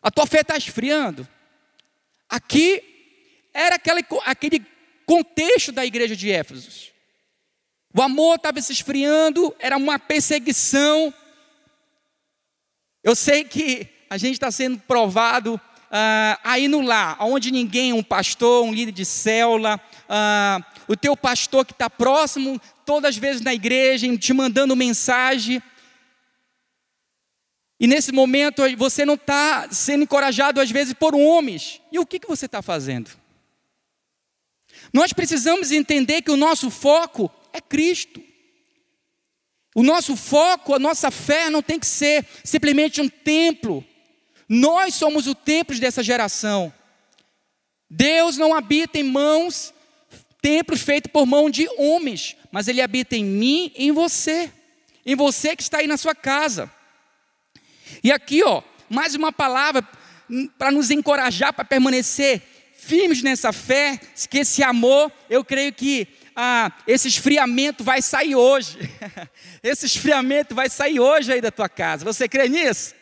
A 0.00 0.10
tua 0.10 0.26
fé 0.26 0.40
está 0.40 0.56
esfriando. 0.56 1.26
Aqui 2.28 2.82
era 3.52 3.76
aquele, 3.76 4.04
aquele 4.24 4.66
contexto 5.04 5.72
da 5.72 5.84
igreja 5.84 6.14
de 6.14 6.30
Éfeso. 6.30 6.92
O 7.94 8.02
amor 8.02 8.36
estava 8.36 8.60
se 8.60 8.72
esfriando, 8.72 9.54
era 9.58 9.76
uma 9.76 9.98
perseguição. 9.98 11.12
Eu 13.02 13.16
sei 13.16 13.44
que 13.44 13.88
a 14.08 14.16
gente 14.16 14.34
está 14.34 14.50
sendo 14.50 14.78
provado 14.78 15.60
ah, 15.90 16.38
aí 16.44 16.68
no 16.68 16.80
lar, 16.80 17.16
onde 17.20 17.50
ninguém, 17.50 17.92
um 17.92 18.02
pastor, 18.02 18.64
um 18.64 18.72
líder 18.72 18.92
de 18.92 19.04
célula, 19.04 19.80
ah, 20.08 20.60
o 20.86 20.96
teu 20.96 21.16
pastor 21.16 21.64
que 21.64 21.72
está 21.72 21.88
próximo, 21.88 22.60
todas 22.88 23.10
as 23.10 23.16
vezes 23.18 23.42
na 23.42 23.52
igreja, 23.52 24.16
te 24.16 24.32
mandando 24.32 24.74
mensagem. 24.74 25.62
E 27.78 27.86
nesse 27.86 28.12
momento 28.12 28.62
você 28.78 29.04
não 29.04 29.12
está 29.12 29.70
sendo 29.70 30.04
encorajado 30.04 30.58
às 30.58 30.70
vezes 30.70 30.94
por 30.94 31.14
homens. 31.14 31.82
E 31.92 31.98
o 31.98 32.06
que, 32.06 32.18
que 32.18 32.26
você 32.26 32.46
está 32.46 32.62
fazendo? 32.62 33.10
Nós 34.90 35.12
precisamos 35.12 35.70
entender 35.70 36.22
que 36.22 36.30
o 36.30 36.36
nosso 36.36 36.70
foco 36.70 37.30
é 37.52 37.60
Cristo. 37.60 38.22
O 39.74 39.82
nosso 39.82 40.16
foco, 40.16 40.74
a 40.74 40.78
nossa 40.78 41.10
fé 41.10 41.50
não 41.50 41.60
tem 41.60 41.78
que 41.78 41.86
ser 41.86 42.24
simplesmente 42.42 43.02
um 43.02 43.08
templo. 43.08 43.84
Nós 44.48 44.94
somos 44.94 45.26
o 45.26 45.34
templo 45.34 45.78
dessa 45.78 46.02
geração. 46.02 46.72
Deus 47.90 48.38
não 48.38 48.54
habita 48.54 48.98
em 48.98 49.02
mãos, 49.02 49.74
templos 50.40 50.80
feitos 50.80 51.10
por 51.10 51.26
mão 51.26 51.50
de 51.50 51.68
homens, 51.76 52.36
mas 52.50 52.68
Ele 52.68 52.80
habita 52.80 53.16
em 53.16 53.24
mim 53.24 53.72
e 53.76 53.88
em 53.88 53.92
você, 53.92 54.52
em 55.04 55.14
você 55.14 55.56
que 55.56 55.62
está 55.62 55.78
aí 55.78 55.86
na 55.86 55.96
sua 55.96 56.14
casa. 56.14 56.70
E 58.02 58.12
aqui, 58.12 58.42
ó, 58.42 58.62
mais 58.88 59.14
uma 59.14 59.32
palavra 59.32 59.86
para 60.58 60.70
nos 60.70 60.90
encorajar 60.90 61.52
para 61.52 61.64
permanecer 61.64 62.42
firmes 62.76 63.22
nessa 63.22 63.52
fé, 63.52 64.00
que 64.30 64.38
esse 64.38 64.62
amor, 64.62 65.12
eu 65.28 65.44
creio 65.44 65.72
que 65.72 66.06
ah, 66.34 66.72
esse 66.86 67.08
esfriamento 67.08 67.82
vai 67.82 68.00
sair 68.00 68.36
hoje. 68.36 68.78
esse 69.62 69.86
esfriamento 69.86 70.54
vai 70.54 70.70
sair 70.70 71.00
hoje 71.00 71.32
aí 71.32 71.40
da 71.40 71.50
tua 71.50 71.68
casa. 71.68 72.04
Você 72.04 72.28
crê 72.28 72.48
nisso? 72.48 72.94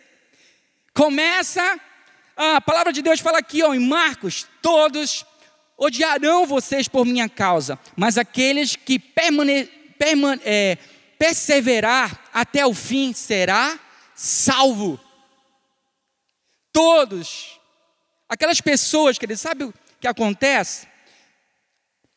Começa, 0.95 1.79
a 2.35 2.61
palavra 2.61 2.93
de 2.93 3.03
Deus 3.03 3.21
fala 3.21 3.39
aqui 3.39 3.63
ó, 3.63 3.75
em 3.75 3.79
Marcos: 3.79 4.47
todos 4.63 5.27
odiarão 5.77 6.47
vocês 6.47 6.89
por 6.89 7.05
minha 7.05 7.29
causa, 7.29 7.79
mas 7.97 8.17
aqueles 8.17 8.77
que 8.77 8.99
permane, 8.99 9.67
permane, 9.99 10.41
é, 10.45 10.79
perseverar 11.19 12.29
até 12.33 12.67
o 12.67 12.73
fim 12.73 13.13
será 13.13 13.79
salvo. 14.15 14.99
Todos. 16.73 17.61
Aquelas 18.29 18.61
pessoas, 18.61 19.19
queridos, 19.19 19.41
sabe 19.41 19.65
o 19.65 19.75
que 20.01 20.09
acontece? 20.09 20.87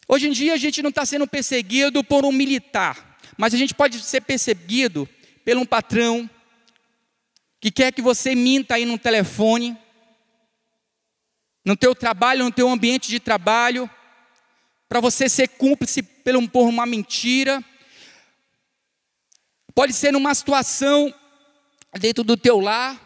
Hoje 0.07 0.27
em 0.27 0.31
dia 0.31 0.53
a 0.53 0.57
gente 0.57 0.81
não 0.81 0.89
está 0.89 1.05
sendo 1.05 1.27
perseguido 1.27 2.03
por 2.03 2.25
um 2.25 2.31
militar, 2.31 3.17
mas 3.37 3.53
a 3.53 3.57
gente 3.57 3.75
pode 3.75 3.99
ser 3.99 4.21
perseguido 4.21 5.07
por 5.45 5.55
um 5.55 5.65
patrão 5.65 6.29
que 7.61 7.69
quer 7.69 7.91
que 7.91 8.01
você 8.01 8.33
minta 8.33 8.75
aí 8.75 8.85
no 8.85 8.97
telefone, 8.97 9.77
no 11.69 11.77
teu 11.77 11.93
trabalho, 11.93 12.45
no 12.45 12.51
teu 12.51 12.67
ambiente 12.67 13.09
de 13.09 13.19
trabalho, 13.19 13.87
para 14.87 14.99
você 14.99 15.29
ser 15.29 15.49
cúmplice 15.49 16.01
por 16.01 16.67
uma 16.67 16.83
mentira. 16.83 17.63
Pode 19.75 19.93
ser 19.93 20.11
numa 20.11 20.33
situação 20.33 21.13
dentro 21.99 22.23
do 22.23 22.35
teu 22.35 22.59
lar, 22.59 22.99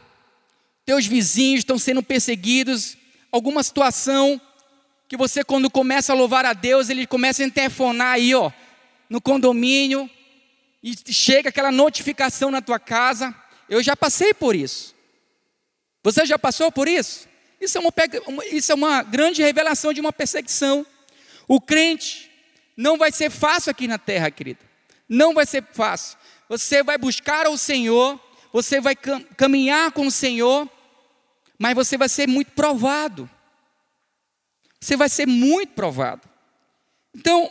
teus 0.86 1.06
vizinhos 1.06 1.60
estão 1.60 1.78
sendo 1.78 2.02
perseguidos, 2.02 2.96
alguma 3.34 3.62
situação 3.64 4.40
que 5.10 5.18
você 5.18 5.44
quando 5.44 5.70
começa 5.70 6.14
a 6.14 6.16
louvar 6.16 6.46
a 6.46 6.54
Deus, 6.54 6.90
ele 6.90 7.06
começa 7.06 7.44
a 7.44 7.46
interfonar 7.46 8.14
aí, 8.14 8.34
ó, 8.34 8.50
no 9.10 9.20
condomínio, 9.20 10.10
e 10.82 10.96
chega 11.12 11.50
aquela 11.50 11.70
notificação 11.70 12.50
na 12.50 12.62
tua 12.62 12.80
casa. 12.80 13.36
Eu 13.68 13.84
já 13.84 13.94
passei 13.98 14.34
por 14.34 14.56
isso. 14.56 14.96
Você 16.02 16.26
já 16.26 16.40
passou 16.40 16.72
por 16.72 16.88
isso? 16.88 17.33
Isso 17.64 17.78
é 17.78 17.82
uma, 17.82 17.94
isso 18.52 18.72
é 18.74 18.76
uma 18.76 19.04
grande 19.04 19.42
revelação 19.42 19.94
de 19.94 20.02
uma 20.02 20.12
perseguição. 20.12 20.86
O 21.48 21.62
crente 21.62 22.30
não 22.76 22.98
vai 22.98 23.10
ser 23.10 23.30
fácil 23.30 23.72
aqui 23.72 23.88
na 23.88 23.98
terra, 23.98 24.30
querido. 24.30 24.60
Não 25.08 25.34
vai 25.34 25.46
ser 25.46 25.64
fácil. 25.72 26.18
Você 26.50 26.84
vai 26.84 26.98
buscar 26.98 27.48
o 27.48 27.58
Senhor, 27.58 28.20
você 28.52 28.82
vai 28.82 28.96
caminhar 28.96 29.94
com 29.94 30.06
o 30.08 30.12
Senhor, 30.12 30.70
mas 31.58 31.74
você 31.74 31.98
vai 31.98 32.10
ser 32.10 32.28
muito 32.28 32.52
provado. 32.52 33.30
Você 34.82 34.98
vai 34.98 35.08
ser 35.08 35.26
muito 35.26 35.72
provado. 35.72 36.28
Então, 37.16 37.50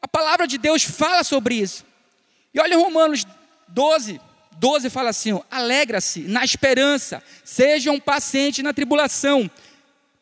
a 0.00 0.08
palavra 0.08 0.48
de 0.48 0.58
Deus 0.58 0.82
fala 0.82 1.22
sobre 1.22 1.54
isso. 1.54 1.86
E 2.52 2.58
olha 2.58 2.76
Romanos 2.76 3.24
12, 3.68 4.20
12 4.58 4.90
fala 4.90 5.10
assim: 5.10 5.38
alegra-se 5.50 6.20
na 6.20 6.44
esperança, 6.44 7.22
sejam 7.44 7.98
pacientes 7.98 8.62
na 8.62 8.72
tribulação, 8.72 9.50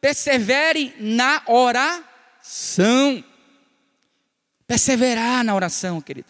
perseverem 0.01 0.95
na 0.99 1.43
oração. 1.47 3.25
Perseverar 4.67 5.45
na 5.45 5.55
oração, 5.55 6.01
querido. 6.01 6.29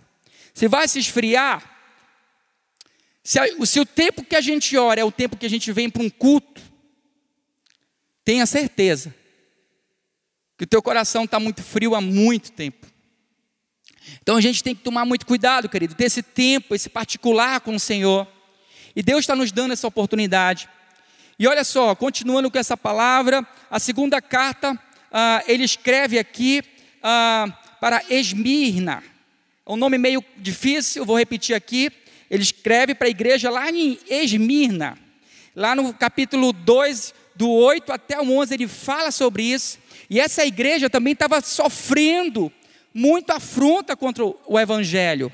Se 0.54 0.66
vai 0.66 0.88
se 0.88 0.98
esfriar, 0.98 1.62
se, 3.22 3.38
se 3.66 3.78
o 3.78 3.86
tempo 3.86 4.24
que 4.24 4.34
a 4.34 4.40
gente 4.40 4.76
ora 4.76 5.00
é 5.00 5.04
o 5.04 5.12
tempo 5.12 5.36
que 5.36 5.46
a 5.46 5.50
gente 5.50 5.70
vem 5.72 5.90
para 5.90 6.02
um 6.02 6.10
culto, 6.10 6.60
tenha 8.24 8.46
certeza 8.46 9.14
que 10.56 10.64
o 10.64 10.66
teu 10.66 10.82
coração 10.82 11.24
está 11.24 11.38
muito 11.38 11.62
frio 11.62 11.94
há 11.94 12.00
muito 12.00 12.52
tempo. 12.52 12.89
Então 14.22 14.36
a 14.36 14.40
gente 14.40 14.62
tem 14.62 14.74
que 14.74 14.82
tomar 14.82 15.04
muito 15.04 15.26
cuidado, 15.26 15.68
querido, 15.68 15.94
ter 15.94 16.04
esse 16.04 16.22
tempo, 16.22 16.74
esse 16.74 16.88
particular 16.88 17.60
com 17.60 17.74
o 17.74 17.80
Senhor. 17.80 18.26
E 18.94 19.02
Deus 19.02 19.20
está 19.20 19.36
nos 19.36 19.52
dando 19.52 19.72
essa 19.72 19.86
oportunidade. 19.86 20.68
E 21.38 21.46
olha 21.46 21.64
só, 21.64 21.94
continuando 21.94 22.50
com 22.50 22.58
essa 22.58 22.76
palavra, 22.76 23.46
a 23.70 23.78
segunda 23.78 24.20
carta, 24.20 24.78
ah, 25.10 25.42
ele 25.46 25.64
escreve 25.64 26.18
aqui 26.18 26.62
ah, 27.02 27.46
para 27.80 28.02
Esmirna. 28.10 29.02
É 29.66 29.72
um 29.72 29.76
nome 29.76 29.96
meio 29.96 30.24
difícil, 30.36 31.04
vou 31.04 31.16
repetir 31.16 31.54
aqui 31.54 31.90
ele 32.30 32.44
escreve 32.44 32.94
para 32.94 33.08
a 33.08 33.10
igreja 33.10 33.50
lá 33.50 33.68
em 33.70 33.98
Esmirna, 34.08 34.96
lá 35.54 35.74
no 35.74 35.92
capítulo 35.92 36.52
2, 36.52 37.12
do 37.34 37.50
8 37.50 37.92
até 37.92 38.20
o 38.20 38.38
11, 38.38 38.54
ele 38.54 38.68
fala 38.68 39.10
sobre 39.10 39.42
isso. 39.42 39.78
E 40.08 40.20
essa 40.20 40.46
igreja 40.46 40.88
também 40.88 41.12
estava 41.12 41.40
sofrendo 41.40 42.52
muito 42.92 43.30
afronta 43.30 43.96
contra 43.96 44.24
o 44.24 44.58
evangelho. 44.58 45.32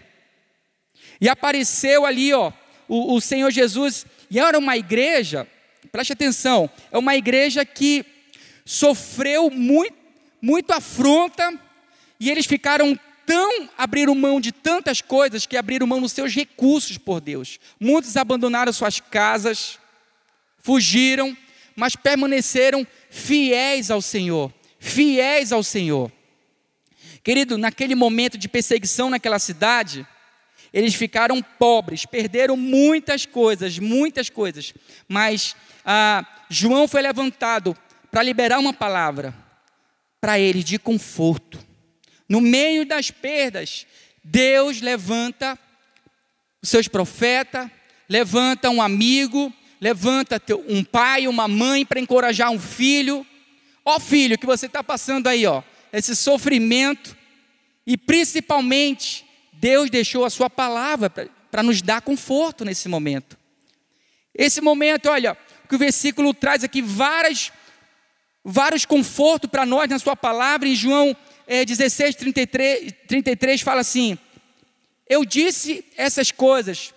E 1.20 1.28
apareceu 1.28 2.04
ali, 2.04 2.32
ó, 2.32 2.52
o, 2.88 3.14
o 3.14 3.20
Senhor 3.20 3.50
Jesus, 3.50 4.06
e 4.30 4.38
era 4.38 4.58
uma 4.58 4.76
igreja, 4.76 5.46
preste 5.90 6.12
atenção, 6.12 6.70
é 6.90 6.98
uma 6.98 7.16
igreja 7.16 7.64
que 7.64 8.04
sofreu 8.64 9.50
muito, 9.50 9.94
muito 10.40 10.72
afronta, 10.72 11.58
e 12.18 12.30
eles 12.30 12.46
ficaram 12.46 12.98
tão 13.24 13.68
abriram 13.76 14.14
mão 14.14 14.40
de 14.40 14.52
tantas 14.52 15.00
coisas 15.00 15.46
que 15.46 15.56
abriram 15.56 15.86
mão 15.86 16.00
dos 16.00 16.12
seus 16.12 16.32
recursos 16.32 16.96
por 16.96 17.20
Deus. 17.20 17.58
Muitos 17.78 18.16
abandonaram 18.16 18.72
suas 18.72 19.00
casas, 19.00 19.78
fugiram, 20.58 21.36
mas 21.74 21.96
permaneceram 21.96 22.86
fiéis 23.10 23.90
ao 23.90 24.00
Senhor, 24.00 24.52
fiéis 24.78 25.52
ao 25.52 25.62
Senhor. 25.62 26.10
Querido, 27.26 27.58
naquele 27.58 27.96
momento 27.96 28.38
de 28.38 28.48
perseguição 28.48 29.10
naquela 29.10 29.40
cidade, 29.40 30.06
eles 30.72 30.94
ficaram 30.94 31.42
pobres, 31.42 32.06
perderam 32.06 32.56
muitas 32.56 33.26
coisas, 33.26 33.80
muitas 33.80 34.30
coisas. 34.30 34.72
Mas 35.08 35.56
ah, 35.84 36.24
João 36.48 36.86
foi 36.86 37.02
levantado 37.02 37.76
para 38.12 38.22
liberar 38.22 38.60
uma 38.60 38.72
palavra 38.72 39.34
para 40.20 40.38
eles 40.38 40.64
de 40.64 40.78
conforto. 40.78 41.58
No 42.28 42.40
meio 42.40 42.86
das 42.86 43.10
perdas, 43.10 43.88
Deus 44.22 44.80
levanta 44.80 45.58
os 46.62 46.68
seus 46.68 46.86
profetas, 46.86 47.68
levanta 48.08 48.70
um 48.70 48.80
amigo, 48.80 49.52
levanta 49.80 50.40
um 50.68 50.84
pai, 50.84 51.26
uma 51.26 51.48
mãe 51.48 51.84
para 51.84 51.98
encorajar 51.98 52.52
um 52.52 52.60
filho. 52.60 53.26
Ó 53.84 53.98
filho, 53.98 54.38
que 54.38 54.46
você 54.46 54.66
está 54.66 54.84
passando 54.84 55.26
aí, 55.26 55.44
ó, 55.44 55.64
esse 55.98 56.14
sofrimento, 56.14 57.16
e 57.86 57.96
principalmente, 57.96 59.24
Deus 59.52 59.88
deixou 59.88 60.24
a 60.24 60.30
sua 60.30 60.50
palavra 60.50 61.08
para 61.50 61.62
nos 61.62 61.80
dar 61.80 62.02
conforto 62.02 62.64
nesse 62.64 62.88
momento. 62.88 63.38
Esse 64.34 64.60
momento, 64.60 65.08
olha, 65.08 65.36
que 65.66 65.74
o 65.74 65.78
versículo 65.78 66.34
traz 66.34 66.62
aqui 66.62 66.82
várias, 66.82 67.50
vários 68.44 68.84
confortos 68.84 69.50
para 69.50 69.64
nós 69.64 69.88
na 69.88 69.98
sua 69.98 70.14
palavra, 70.14 70.68
em 70.68 70.74
João 70.74 71.16
é, 71.46 71.64
16, 71.64 72.16
33, 72.16 72.92
33 73.08 73.60
fala 73.62 73.80
assim: 73.80 74.18
Eu 75.08 75.24
disse 75.24 75.84
essas 75.96 76.30
coisas 76.30 76.92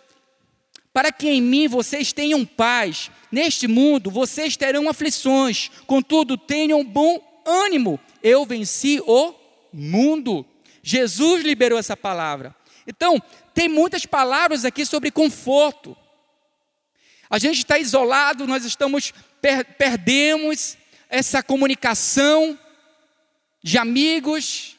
para 0.92 1.12
que 1.12 1.30
em 1.30 1.42
mim 1.42 1.68
vocês 1.68 2.12
tenham 2.12 2.46
paz. 2.46 3.10
Neste 3.32 3.68
mundo 3.68 4.10
vocês 4.12 4.58
terão 4.58 4.90
aflições, 4.90 5.70
contudo 5.86 6.36
tenham 6.36 6.84
bom 6.84 7.22
ânimo. 7.46 8.00
Eu 8.24 8.46
venci 8.46 9.02
o 9.06 9.34
mundo. 9.72 10.46
Jesus 10.82 11.44
liberou 11.44 11.78
essa 11.78 11.96
palavra. 11.96 12.56
Então, 12.88 13.22
tem 13.54 13.68
muitas 13.70 14.06
palavras 14.06 14.66
aqui 14.66 14.86
sobre 14.86 15.12
conforto. 15.12 15.96
A 17.30 17.38
gente 17.38 17.60
está 17.60 17.78
isolado, 17.78 18.48
nós 18.48 18.66
estamos 18.66 19.14
per 19.40 19.64
perdemos 19.76 20.78
essa 21.10 21.44
comunicação 21.44 22.58
de 23.62 23.78
amigos. 23.78 24.76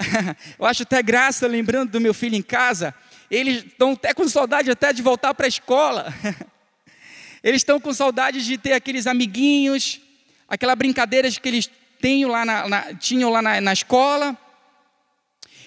Eu 0.58 0.64
acho 0.64 0.84
até 0.84 1.02
graça 1.02 1.46
lembrando 1.46 1.90
do 1.90 2.00
meu 2.00 2.14
filho 2.14 2.36
em 2.36 2.42
casa. 2.42 2.94
Eles 3.30 3.64
estão 3.64 3.92
até 3.92 4.14
com 4.14 4.26
saudade 4.28 4.70
até 4.70 4.92
de 4.92 5.02
voltar 5.02 5.34
para 5.34 5.46
a 5.46 5.48
escola. 5.48 6.14
Eles 7.42 7.60
estão 7.60 7.78
com 7.78 7.92
saudade 7.92 8.44
de 8.44 8.58
ter 8.58 8.72
aqueles 8.72 9.06
amiguinhos, 9.06 10.00
aquelas 10.48 10.76
brincadeiras 10.76 11.38
que 11.38 11.48
eles 11.48 11.70
tinham 12.00 12.30
lá 12.30 12.44
na, 12.44 12.68
na 12.68 12.94
tinham 12.94 13.30
lá 13.30 13.42
na, 13.42 13.60
na, 13.60 13.72
escola. 13.72 14.36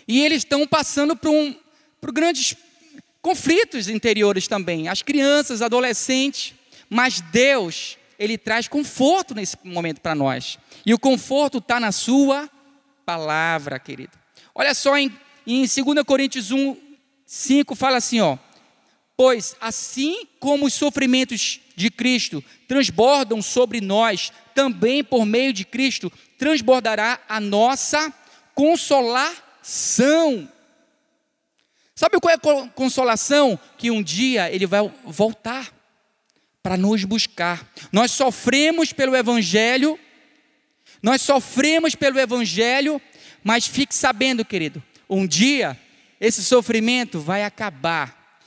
E 0.07 0.21
eles 0.21 0.39
estão 0.39 0.65
passando 0.67 1.15
por, 1.15 1.29
um, 1.29 1.55
por 1.99 2.11
grandes 2.11 2.55
conflitos 3.21 3.87
interiores 3.87 4.47
também. 4.47 4.87
As 4.87 5.01
crianças, 5.01 5.61
adolescentes. 5.61 6.53
Mas 6.89 7.21
Deus, 7.21 7.97
Ele 8.19 8.37
traz 8.37 8.67
conforto 8.67 9.33
nesse 9.33 9.57
momento 9.63 10.01
para 10.01 10.15
nós. 10.15 10.57
E 10.85 10.93
o 10.93 10.99
conforto 10.99 11.59
está 11.59 11.79
na 11.79 11.91
Sua 11.91 12.49
palavra, 13.05 13.79
querido. 13.79 14.11
Olha 14.53 14.73
só 14.73 14.97
em, 14.97 15.11
em 15.47 15.61
2 15.61 16.03
Coríntios 16.05 16.51
1, 16.51 16.75
5 17.25 17.75
fala 17.75 17.97
assim, 17.97 18.19
ó: 18.19 18.37
Pois 19.15 19.55
assim 19.61 20.27
como 20.39 20.65
os 20.65 20.73
sofrimentos 20.73 21.61
de 21.75 21.89
Cristo 21.89 22.43
transbordam 22.67 23.41
sobre 23.41 23.79
nós, 23.79 24.31
também 24.53 25.03
por 25.03 25.25
meio 25.25 25.53
de 25.53 25.65
Cristo 25.65 26.11
transbordará 26.37 27.19
a 27.27 27.39
nossa 27.39 28.13
consolação. 28.55 30.49
Sabe 31.95 32.19
qual 32.19 32.31
é 32.31 32.35
a 32.35 32.67
consolação? 32.69 33.59
Que 33.77 33.91
um 33.91 34.01
dia 34.01 34.51
ele 34.51 34.65
vai 34.65 34.81
voltar 35.03 35.71
para 36.63 36.77
nos 36.77 37.03
buscar. 37.03 37.65
Nós 37.91 38.11
sofremos 38.11 38.93
pelo 38.93 39.15
Evangelho, 39.15 39.99
nós 41.01 41.21
sofremos 41.21 41.95
pelo 41.95 42.19
Evangelho, 42.19 43.01
mas 43.43 43.67
fique 43.67 43.95
sabendo, 43.95 44.45
querido, 44.45 44.81
um 45.09 45.27
dia 45.27 45.77
esse 46.19 46.43
sofrimento 46.43 47.19
vai 47.19 47.43
acabar. 47.43 48.39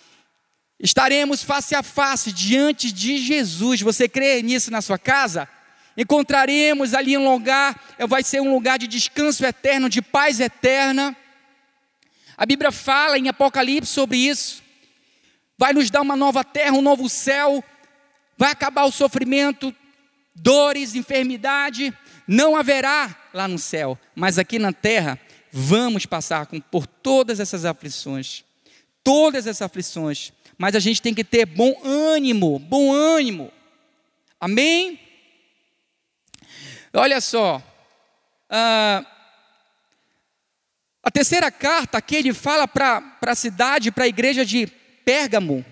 Estaremos 0.78 1.42
face 1.42 1.74
a 1.74 1.82
face 1.82 2.32
diante 2.32 2.92
de 2.92 3.18
Jesus. 3.18 3.80
Você 3.80 4.08
crê 4.08 4.42
nisso 4.42 4.70
na 4.70 4.80
sua 4.80 4.98
casa? 4.98 5.48
Encontraremos 5.96 6.92
ali 6.92 7.16
um 7.16 7.30
lugar, 7.30 7.80
vai 8.08 8.22
ser 8.22 8.40
um 8.40 8.52
lugar 8.52 8.78
de 8.78 8.86
descanso 8.86 9.44
eterno, 9.44 9.88
de 9.88 10.02
paz 10.02 10.40
eterna. 10.40 11.16
A 12.36 12.44
Bíblia 12.44 12.72
fala 12.72 13.16
em 13.16 13.28
Apocalipse 13.28 13.92
sobre 13.92 14.18
isso. 14.18 14.62
Vai 15.56 15.72
nos 15.72 15.90
dar 15.90 16.00
uma 16.00 16.16
nova 16.16 16.42
terra, 16.42 16.72
um 16.72 16.82
novo 16.82 17.08
céu. 17.08 17.62
Vai 18.36 18.50
acabar 18.50 18.84
o 18.84 18.90
sofrimento, 18.90 19.74
dores, 20.34 20.96
enfermidade. 20.96 21.96
Não 22.26 22.56
haverá 22.56 23.14
lá 23.32 23.46
no 23.46 23.58
céu, 23.58 23.98
mas 24.16 24.38
aqui 24.38 24.58
na 24.58 24.72
terra 24.72 25.20
vamos 25.52 26.04
passar 26.04 26.48
por 26.70 26.84
todas 26.84 27.38
essas 27.38 27.64
aflições, 27.64 28.44
todas 29.04 29.46
essas 29.46 29.62
aflições, 29.62 30.32
mas 30.58 30.74
a 30.74 30.80
gente 30.80 31.00
tem 31.00 31.14
que 31.14 31.22
ter 31.22 31.46
bom 31.46 31.80
ânimo, 31.84 32.58
bom 32.58 32.92
ânimo, 32.92 33.52
amém? 34.40 34.98
Olha 36.96 37.20
só, 37.20 37.56
uh, 37.56 39.06
a 41.02 41.10
terceira 41.12 41.50
carta 41.50 41.98
aqui 41.98 42.14
ele 42.14 42.32
fala 42.32 42.68
para 42.68 43.02
a 43.20 43.34
cidade, 43.34 43.90
para 43.90 44.04
a 44.04 44.08
igreja 44.08 44.46
de 44.46 44.68
Pérgamo, 45.04 45.64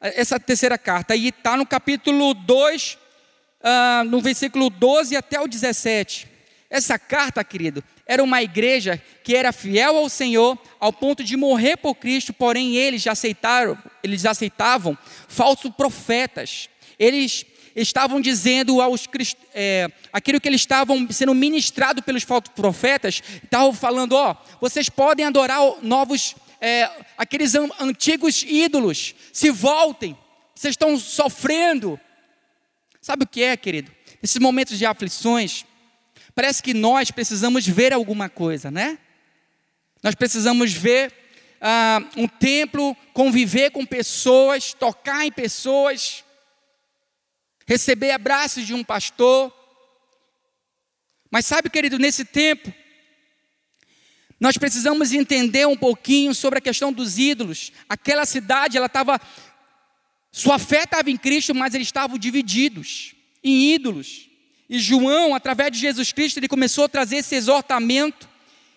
essa 0.00 0.40
terceira 0.40 0.78
carta, 0.78 1.14
e 1.14 1.28
está 1.28 1.54
no 1.54 1.66
capítulo 1.66 2.32
2, 2.32 2.94
uh, 2.94 2.98
ah, 3.62 4.04
no 4.06 4.22
versículo 4.22 4.70
12 4.70 5.14
até 5.14 5.38
o 5.38 5.46
17. 5.46 6.28
Essa 6.70 6.98
carta, 6.98 7.44
querido, 7.44 7.84
era 8.06 8.24
uma 8.24 8.42
igreja 8.42 9.00
que 9.22 9.36
era 9.36 9.52
fiel 9.52 9.98
ao 9.98 10.08
Senhor 10.08 10.58
ao 10.80 10.94
ponto 10.94 11.22
de 11.22 11.36
morrer 11.36 11.76
por 11.76 11.94
Cristo, 11.94 12.32
porém 12.32 12.74
eles 12.76 13.06
aceitaram, 13.06 13.76
eles 14.02 14.24
aceitavam 14.24 14.96
falsos 15.28 15.70
profetas. 15.76 16.70
Eles 16.98 17.44
estavam 17.74 18.20
dizendo 18.20 18.80
aos 18.80 19.08
é, 19.54 19.88
aquilo 20.12 20.40
que 20.40 20.48
eles 20.48 20.60
estavam 20.60 21.06
sendo 21.10 21.34
ministrado 21.34 22.02
pelos 22.02 22.22
falsos 22.22 22.52
profetas, 22.54 23.22
estavam 23.42 23.72
falando, 23.72 24.12
ó, 24.12 24.36
vocês 24.60 24.88
podem 24.88 25.26
adorar 25.26 25.60
novos, 25.82 26.36
é, 26.60 26.90
aqueles 27.18 27.54
antigos 27.54 28.44
ídolos, 28.46 29.14
se 29.32 29.50
voltem, 29.50 30.16
vocês 30.54 30.72
estão 30.72 30.98
sofrendo. 30.98 31.98
Sabe 33.00 33.24
o 33.24 33.28
que 33.28 33.42
é, 33.42 33.56
querido? 33.56 33.90
Nesses 34.22 34.38
momentos 34.38 34.78
de 34.78 34.86
aflições, 34.86 35.66
Parece 36.34 36.60
que 36.62 36.74
nós 36.74 37.12
precisamos 37.12 37.66
ver 37.66 37.92
alguma 37.92 38.28
coisa, 38.28 38.68
né? 38.70 38.98
Nós 40.02 40.16
precisamos 40.16 40.72
ver 40.72 41.12
ah, 41.60 42.02
um 42.16 42.26
templo, 42.26 42.96
conviver 43.12 43.70
com 43.70 43.86
pessoas, 43.86 44.74
tocar 44.74 45.24
em 45.24 45.30
pessoas, 45.30 46.23
receber 47.66 48.10
abraços 48.10 48.66
de 48.66 48.74
um 48.74 48.84
pastor. 48.84 49.52
Mas 51.30 51.46
sabe, 51.46 51.70
querido, 51.70 51.98
nesse 51.98 52.24
tempo, 52.24 52.72
nós 54.38 54.58
precisamos 54.58 55.12
entender 55.12 55.66
um 55.66 55.76
pouquinho 55.76 56.34
sobre 56.34 56.58
a 56.58 56.62
questão 56.62 56.92
dos 56.92 57.18
ídolos. 57.18 57.72
Aquela 57.88 58.26
cidade, 58.26 58.76
ela 58.76 58.86
estava, 58.86 59.20
sua 60.30 60.58
fé 60.58 60.82
estava 60.82 61.10
em 61.10 61.16
Cristo, 61.16 61.54
mas 61.54 61.74
eles 61.74 61.88
estavam 61.88 62.18
divididos 62.18 63.14
em 63.42 63.72
ídolos. 63.72 64.28
E 64.68 64.78
João, 64.78 65.34
através 65.34 65.72
de 65.72 65.78
Jesus 65.78 66.12
Cristo, 66.12 66.38
ele 66.38 66.48
começou 66.48 66.84
a 66.84 66.88
trazer 66.88 67.16
esse 67.16 67.34
exortamento. 67.34 68.28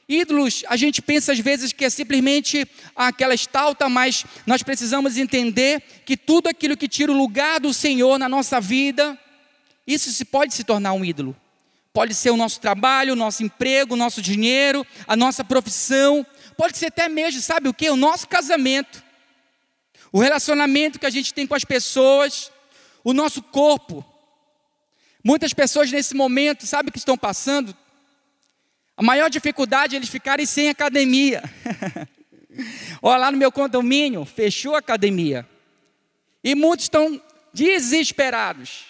Ídolos, 0.10 0.64
a 0.70 0.78
gente 0.78 1.02
pensa 1.02 1.34
às 1.34 1.40
vezes 1.40 1.74
que 1.74 1.84
é 1.84 1.90
simplesmente 1.90 2.66
aquela 2.96 3.36
estalta, 3.36 3.90
mas 3.90 4.26
nós 4.46 4.64
precisamos 4.64 5.18
entender 5.18 5.82
que 6.06 6.16
tudo 6.16 6.48
aquilo 6.48 6.78
que 6.78 6.88
tira 6.88 7.12
o 7.12 7.18
lugar 7.18 7.60
do 7.60 7.74
Senhor 7.74 8.18
na 8.18 8.30
nossa 8.30 8.62
vida, 8.62 9.20
isso 9.86 10.10
se 10.12 10.24
pode 10.24 10.54
se 10.54 10.64
tornar 10.64 10.94
um 10.94 11.04
ídolo. 11.04 11.36
Pode 11.92 12.14
ser 12.14 12.30
o 12.30 12.38
nosso 12.38 12.62
trabalho, 12.62 13.14
o 13.14 13.16
nosso 13.18 13.44
emprego, 13.44 13.96
o 13.96 13.98
nosso 13.98 14.22
dinheiro, 14.22 14.88
a 15.06 15.16
nossa 15.16 15.44
profissão, 15.44 16.26
pode 16.56 16.78
ser 16.78 16.86
até 16.86 17.10
mesmo, 17.10 17.42
sabe 17.42 17.68
o 17.68 17.74
que? 17.74 17.90
O 17.90 17.98
nosso 17.98 18.30
casamento, 18.30 19.04
o 20.12 20.20
relacionamento 20.20 21.00
que 21.00 21.06
a 21.06 21.10
gente 21.10 21.34
tem 21.34 21.46
com 21.46 21.56
as 21.56 21.66
pessoas, 21.66 22.50
o 23.04 23.14
nosso 23.14 23.42
corpo. 23.42 24.06
Muitas 25.22 25.54
pessoas 25.54 25.92
nesse 25.92 26.16
momento, 26.16 26.66
sabe 26.66 26.90
o 26.90 26.92
que 26.94 26.98
estão 26.98 27.18
passando? 27.18 27.76
A 28.98 29.04
maior 29.04 29.30
dificuldade 29.30 29.96
é 29.96 30.00
eles 30.00 30.10
ficarem 30.10 30.46
sem 30.48 30.70
academia. 30.70 31.44
Olha, 33.00 33.18
lá 33.18 33.32
no 33.32 33.38
meu 33.38 33.52
condomínio, 33.52 34.26
fechou 34.26 34.74
a 34.74 34.80
academia. 34.80 35.48
E 36.44 36.56
muitos 36.56 36.86
estão 36.86 37.22
desesperados. 37.54 38.86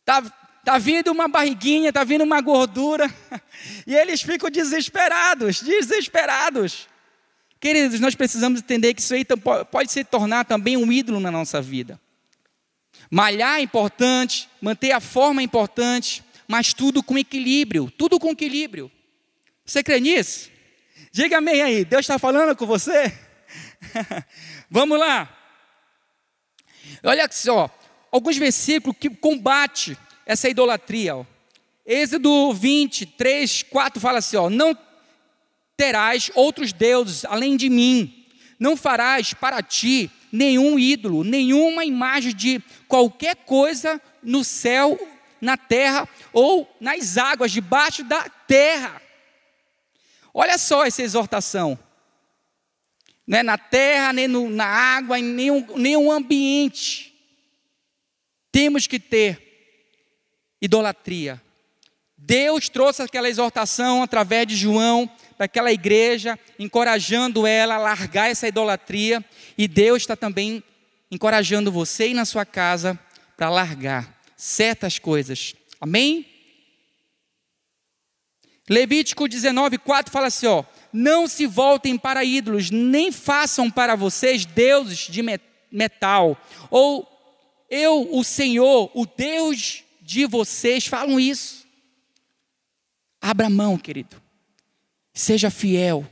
Está 0.00 0.22
tá 0.64 0.78
vindo 0.78 1.12
uma 1.12 1.28
barriguinha, 1.28 1.90
está 1.90 2.04
vindo 2.04 2.24
uma 2.24 2.40
gordura. 2.40 3.12
E 3.86 3.94
eles 3.94 4.20
ficam 4.20 4.50
desesperados, 4.50 5.62
desesperados. 5.62 6.86
Queridos, 7.58 7.98
nós 8.00 8.14
precisamos 8.14 8.60
entender 8.60 8.92
que 8.92 9.00
isso 9.00 9.14
aí 9.14 9.24
pode 9.70 9.90
se 9.90 10.04
tornar 10.04 10.44
também 10.44 10.76
um 10.76 10.92
ídolo 10.92 11.18
na 11.18 11.30
nossa 11.30 11.62
vida. 11.62 11.98
Malhar 13.10 13.58
é 13.58 13.62
importante, 13.62 14.48
manter 14.60 14.92
a 14.92 15.00
forma 15.00 15.40
é 15.40 15.44
importante, 15.44 16.22
mas 16.48 16.72
tudo 16.72 17.02
com 17.02 17.18
equilíbrio, 17.18 17.90
tudo 17.90 18.18
com 18.18 18.30
equilíbrio. 18.30 18.90
Você 19.64 19.82
crê 19.82 20.00
nisso? 20.00 20.50
Diga 21.10 21.38
amém 21.38 21.62
aí, 21.62 21.84
Deus 21.84 22.00
está 22.00 22.18
falando 22.18 22.54
com 22.56 22.66
você? 22.66 23.12
Vamos 24.70 24.98
lá. 24.98 25.32
Olha 27.02 27.28
só, 27.30 27.70
alguns 28.10 28.36
versículos 28.36 28.96
que 28.98 29.10
combate 29.10 29.96
essa 30.24 30.48
idolatria. 30.48 31.16
Ó. 31.16 31.24
Êxodo 31.84 32.52
23, 32.52 33.62
4 33.64 34.00
fala 34.00 34.18
assim: 34.18 34.36
ó, 34.36 34.50
Não 34.50 34.76
terás 35.76 36.30
outros 36.34 36.72
deuses 36.72 37.24
além 37.24 37.56
de 37.56 37.68
mim, 37.68 38.26
não 38.58 38.76
farás 38.76 39.34
para 39.34 39.62
ti 39.62 40.10
nenhum 40.32 40.78
ídolo, 40.78 41.22
nenhuma 41.22 41.84
imagem 41.84 42.34
de 42.34 42.62
qualquer 42.88 43.36
coisa 43.36 44.00
no 44.22 44.42
céu, 44.42 44.98
na 45.46 45.56
terra 45.56 46.08
ou 46.32 46.68
nas 46.80 47.16
águas 47.16 47.52
debaixo 47.52 48.02
da 48.02 48.28
terra. 48.28 49.00
Olha 50.34 50.58
só 50.58 50.84
essa 50.84 51.02
exortação. 51.02 51.78
Não 53.24 53.38
é 53.38 53.42
na 53.44 53.56
terra, 53.56 54.12
nem 54.12 54.26
no, 54.26 54.50
na 54.50 54.66
água, 54.66 55.18
em 55.18 55.22
nenhum, 55.22 55.64
nenhum 55.76 56.10
ambiente. 56.10 57.14
Temos 58.50 58.88
que 58.88 58.98
ter 58.98 60.56
idolatria. 60.60 61.40
Deus 62.18 62.68
trouxe 62.68 63.02
aquela 63.02 63.28
exortação 63.28 64.02
através 64.02 64.48
de 64.48 64.56
João 64.56 65.08
para 65.36 65.46
aquela 65.46 65.70
igreja, 65.70 66.38
encorajando 66.58 67.46
ela 67.46 67.76
a 67.76 67.78
largar 67.78 68.30
essa 68.30 68.48
idolatria, 68.48 69.24
e 69.56 69.68
Deus 69.68 70.02
está 70.02 70.16
também 70.16 70.62
encorajando 71.08 71.70
você 71.70 72.08
e 72.08 72.14
na 72.14 72.24
sua 72.24 72.44
casa 72.44 72.98
para 73.36 73.48
largar 73.48 74.15
certas 74.36 74.98
coisas. 74.98 75.54
Amém? 75.80 76.26
Levítico 78.68 79.28
19, 79.28 79.78
4 79.78 80.12
fala 80.12 80.26
assim: 80.26 80.46
ó, 80.46 80.64
não 80.92 81.26
se 81.26 81.46
voltem 81.46 81.96
para 81.96 82.24
ídolos, 82.24 82.70
nem 82.70 83.10
façam 83.12 83.70
para 83.70 83.94
vocês 83.94 84.44
deuses 84.44 85.08
de 85.08 85.22
metal, 85.70 86.40
ou 86.70 87.08
eu, 87.68 88.08
o 88.12 88.22
Senhor, 88.22 88.90
o 88.94 89.06
Deus 89.06 89.82
de 90.00 90.26
vocês, 90.26 90.86
falam 90.86 91.18
isso. 91.18 91.66
Abra 93.20 93.50
mão, 93.50 93.76
querido. 93.76 94.22
Seja 95.12 95.50
fiel. 95.50 96.06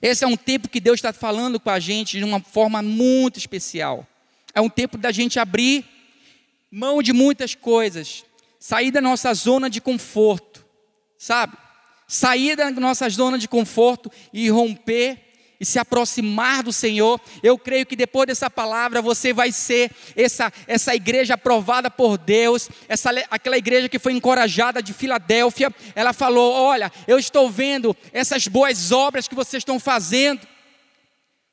Esse 0.00 0.22
é 0.22 0.26
um 0.26 0.36
tempo 0.36 0.68
que 0.68 0.80
Deus 0.80 0.98
está 0.98 1.12
falando 1.12 1.58
com 1.58 1.70
a 1.70 1.80
gente 1.80 2.18
de 2.18 2.24
uma 2.24 2.38
forma 2.38 2.82
muito 2.82 3.38
especial. 3.38 4.06
É 4.54 4.60
um 4.60 4.68
tempo 4.68 4.96
da 4.96 5.10
gente 5.10 5.38
abrir 5.40 5.84
mão 6.76 7.00
de 7.00 7.12
muitas 7.12 7.54
coisas, 7.54 8.24
sair 8.58 8.90
da 8.90 9.00
nossa 9.00 9.32
zona 9.32 9.70
de 9.70 9.80
conforto, 9.80 10.66
sabe? 11.16 11.56
Sair 12.08 12.56
da 12.56 12.68
nossa 12.72 13.08
zona 13.08 13.38
de 13.38 13.46
conforto 13.46 14.10
e 14.32 14.50
romper 14.50 15.20
e 15.60 15.64
se 15.64 15.78
aproximar 15.78 16.64
do 16.64 16.72
Senhor, 16.72 17.20
eu 17.44 17.56
creio 17.56 17.86
que 17.86 17.94
depois 17.94 18.26
dessa 18.26 18.50
palavra 18.50 19.00
você 19.00 19.32
vai 19.32 19.52
ser 19.52 19.88
essa, 20.16 20.52
essa 20.66 20.92
igreja 20.96 21.34
aprovada 21.34 21.88
por 21.88 22.18
Deus, 22.18 22.68
essa, 22.88 23.10
aquela 23.30 23.56
igreja 23.56 23.88
que 23.88 24.00
foi 24.00 24.12
encorajada 24.12 24.82
de 24.82 24.92
Filadélfia. 24.92 25.72
Ela 25.94 26.12
falou: 26.12 26.52
Olha, 26.52 26.90
eu 27.06 27.20
estou 27.20 27.48
vendo 27.48 27.96
essas 28.12 28.48
boas 28.48 28.90
obras 28.90 29.28
que 29.28 29.34
vocês 29.36 29.60
estão 29.60 29.78
fazendo, 29.78 30.40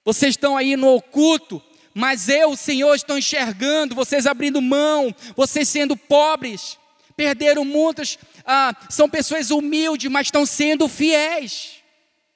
vocês 0.04 0.32
estão 0.32 0.58
aí 0.58 0.76
no 0.76 0.96
oculto, 0.96 1.62
mas 1.94 2.30
eu, 2.30 2.56
Senhor, 2.56 2.96
estou 2.96 3.18
enxergando 3.18 3.96
vocês 3.96 4.26
abrindo 4.26 4.62
mão, 4.62 5.14
vocês 5.36 5.68
sendo 5.68 5.96
pobres, 5.96 6.78
perderam 7.16 7.66
muitos, 7.66 8.18
ah, 8.46 8.76
são 8.90 9.10
pessoas 9.10 9.52
humildes, 9.52 10.10
mas 10.10 10.28
estão 10.28 10.46
sendo 10.46 10.88
fiéis 10.88 11.82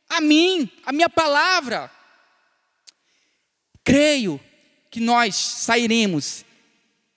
a 0.09 0.21
mim, 0.21 0.69
a 0.85 0.91
minha 0.91 1.09
palavra. 1.09 1.91
Creio 3.83 4.39
que 4.89 4.99
nós 4.99 5.35
sairemos 5.35 6.45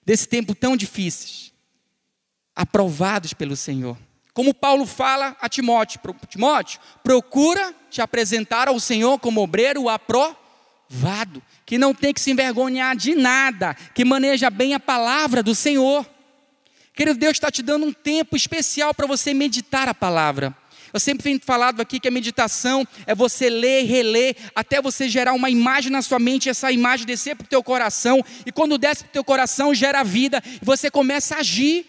desse 0.04 0.26
tempo 0.26 0.54
tão 0.54 0.76
difícil, 0.76 1.52
aprovados 2.54 3.32
pelo 3.32 3.56
Senhor. 3.56 3.96
Como 4.32 4.54
Paulo 4.54 4.86
fala 4.86 5.36
a 5.40 5.48
Timóteo, 5.48 6.00
Timóteo, 6.28 6.80
procura 7.02 7.74
te 7.90 8.00
apresentar 8.00 8.68
ao 8.68 8.78
Senhor 8.78 9.18
como 9.18 9.42
obreiro 9.42 9.88
aprovado, 9.88 11.42
que 11.68 11.76
não 11.76 11.92
tem 11.92 12.14
que 12.14 12.20
se 12.22 12.30
envergonhar 12.30 12.96
de 12.96 13.14
nada, 13.14 13.76
que 13.94 14.02
maneja 14.02 14.48
bem 14.48 14.72
a 14.72 14.80
palavra 14.80 15.42
do 15.42 15.54
Senhor. 15.54 16.08
Querido 16.94 17.18
Deus 17.18 17.32
está 17.32 17.50
te 17.50 17.62
dando 17.62 17.84
um 17.84 17.92
tempo 17.92 18.34
especial 18.34 18.94
para 18.94 19.06
você 19.06 19.34
meditar 19.34 19.86
a 19.86 19.92
palavra. 19.92 20.56
Eu 20.94 20.98
sempre 20.98 21.24
tenho 21.24 21.38
falado 21.44 21.82
aqui 21.82 22.00
que 22.00 22.08
a 22.08 22.10
meditação 22.10 22.88
é 23.06 23.14
você 23.14 23.50
ler 23.50 23.82
e 23.82 23.84
reler 23.84 24.34
até 24.54 24.80
você 24.80 25.10
gerar 25.10 25.34
uma 25.34 25.50
imagem 25.50 25.92
na 25.92 26.00
sua 26.00 26.18
mente, 26.18 26.48
essa 26.48 26.72
imagem 26.72 27.04
descer 27.04 27.36
para 27.36 27.44
o 27.44 27.48
teu 27.48 27.62
coração, 27.62 28.24
e 28.46 28.50
quando 28.50 28.78
desce 28.78 29.04
para 29.04 29.10
o 29.10 29.12
teu 29.12 29.24
coração, 29.24 29.74
gera 29.74 30.02
vida, 30.02 30.42
e 30.46 30.64
você 30.64 30.90
começa 30.90 31.34
a 31.34 31.40
agir. 31.40 31.84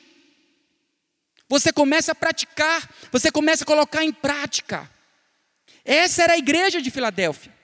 Você 1.47 1.71
começa 1.71 2.11
a 2.11 2.15
praticar, 2.15 2.89
você 3.13 3.31
começa 3.31 3.63
a 3.63 3.65
colocar 3.65 4.03
em 4.03 4.11
prática. 4.11 4.91
Essa 5.85 6.23
era 6.23 6.33
a 6.33 6.37
igreja 6.37 6.81
de 6.81 6.91
Filadélfia. 6.91 7.58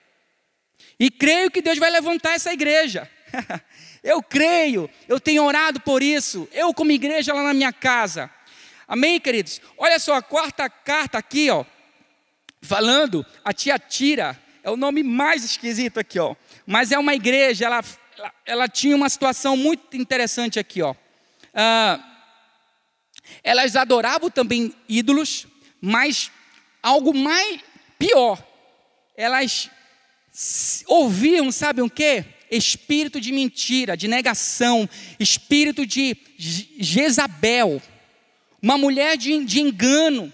E 0.98 1.10
creio 1.10 1.50
que 1.50 1.62
Deus 1.62 1.78
vai 1.78 1.90
levantar 1.90 2.34
essa 2.34 2.52
igreja. 2.52 3.10
eu 4.02 4.22
creio, 4.22 4.88
eu 5.08 5.20
tenho 5.20 5.44
orado 5.44 5.80
por 5.80 6.02
isso. 6.02 6.48
Eu, 6.52 6.72
como 6.72 6.92
igreja 6.92 7.34
lá 7.34 7.42
na 7.42 7.54
minha 7.54 7.72
casa, 7.72 8.30
Amém, 8.88 9.18
queridos? 9.18 9.60
Olha 9.76 9.98
só, 9.98 10.14
a 10.14 10.22
quarta 10.22 10.70
carta 10.70 11.18
aqui, 11.18 11.50
ó, 11.50 11.64
falando, 12.62 13.26
a 13.44 13.52
tia 13.52 13.80
Tira, 13.80 14.40
é 14.62 14.70
o 14.70 14.76
nome 14.76 15.02
mais 15.02 15.44
esquisito 15.44 15.98
aqui, 15.98 16.20
ó. 16.20 16.36
Mas 16.64 16.92
é 16.92 16.98
uma 16.98 17.12
igreja, 17.12 17.66
ela, 17.66 17.82
ela, 18.16 18.34
ela 18.46 18.68
tinha 18.68 18.94
uma 18.94 19.08
situação 19.08 19.56
muito 19.56 19.96
interessante 19.96 20.58
aqui, 20.60 20.82
ó. 20.82 20.94
Ah, 21.52 21.98
elas 23.42 23.74
adoravam 23.74 24.30
também 24.30 24.72
ídolos, 24.88 25.48
mas 25.80 26.30
algo 26.80 27.12
mais 27.12 27.60
pior, 27.98 28.40
elas 29.16 29.68
ouviam, 30.86 31.50
sabe 31.50 31.82
o 31.82 31.90
que? 31.90 32.24
Espírito 32.50 33.20
de 33.20 33.32
mentira, 33.32 33.96
de 33.96 34.06
negação, 34.06 34.88
espírito 35.18 35.84
de 35.84 36.16
Jezabel 36.78 37.82
uma 38.66 38.76
mulher 38.76 39.16
de, 39.16 39.44
de 39.44 39.60
engano. 39.60 40.32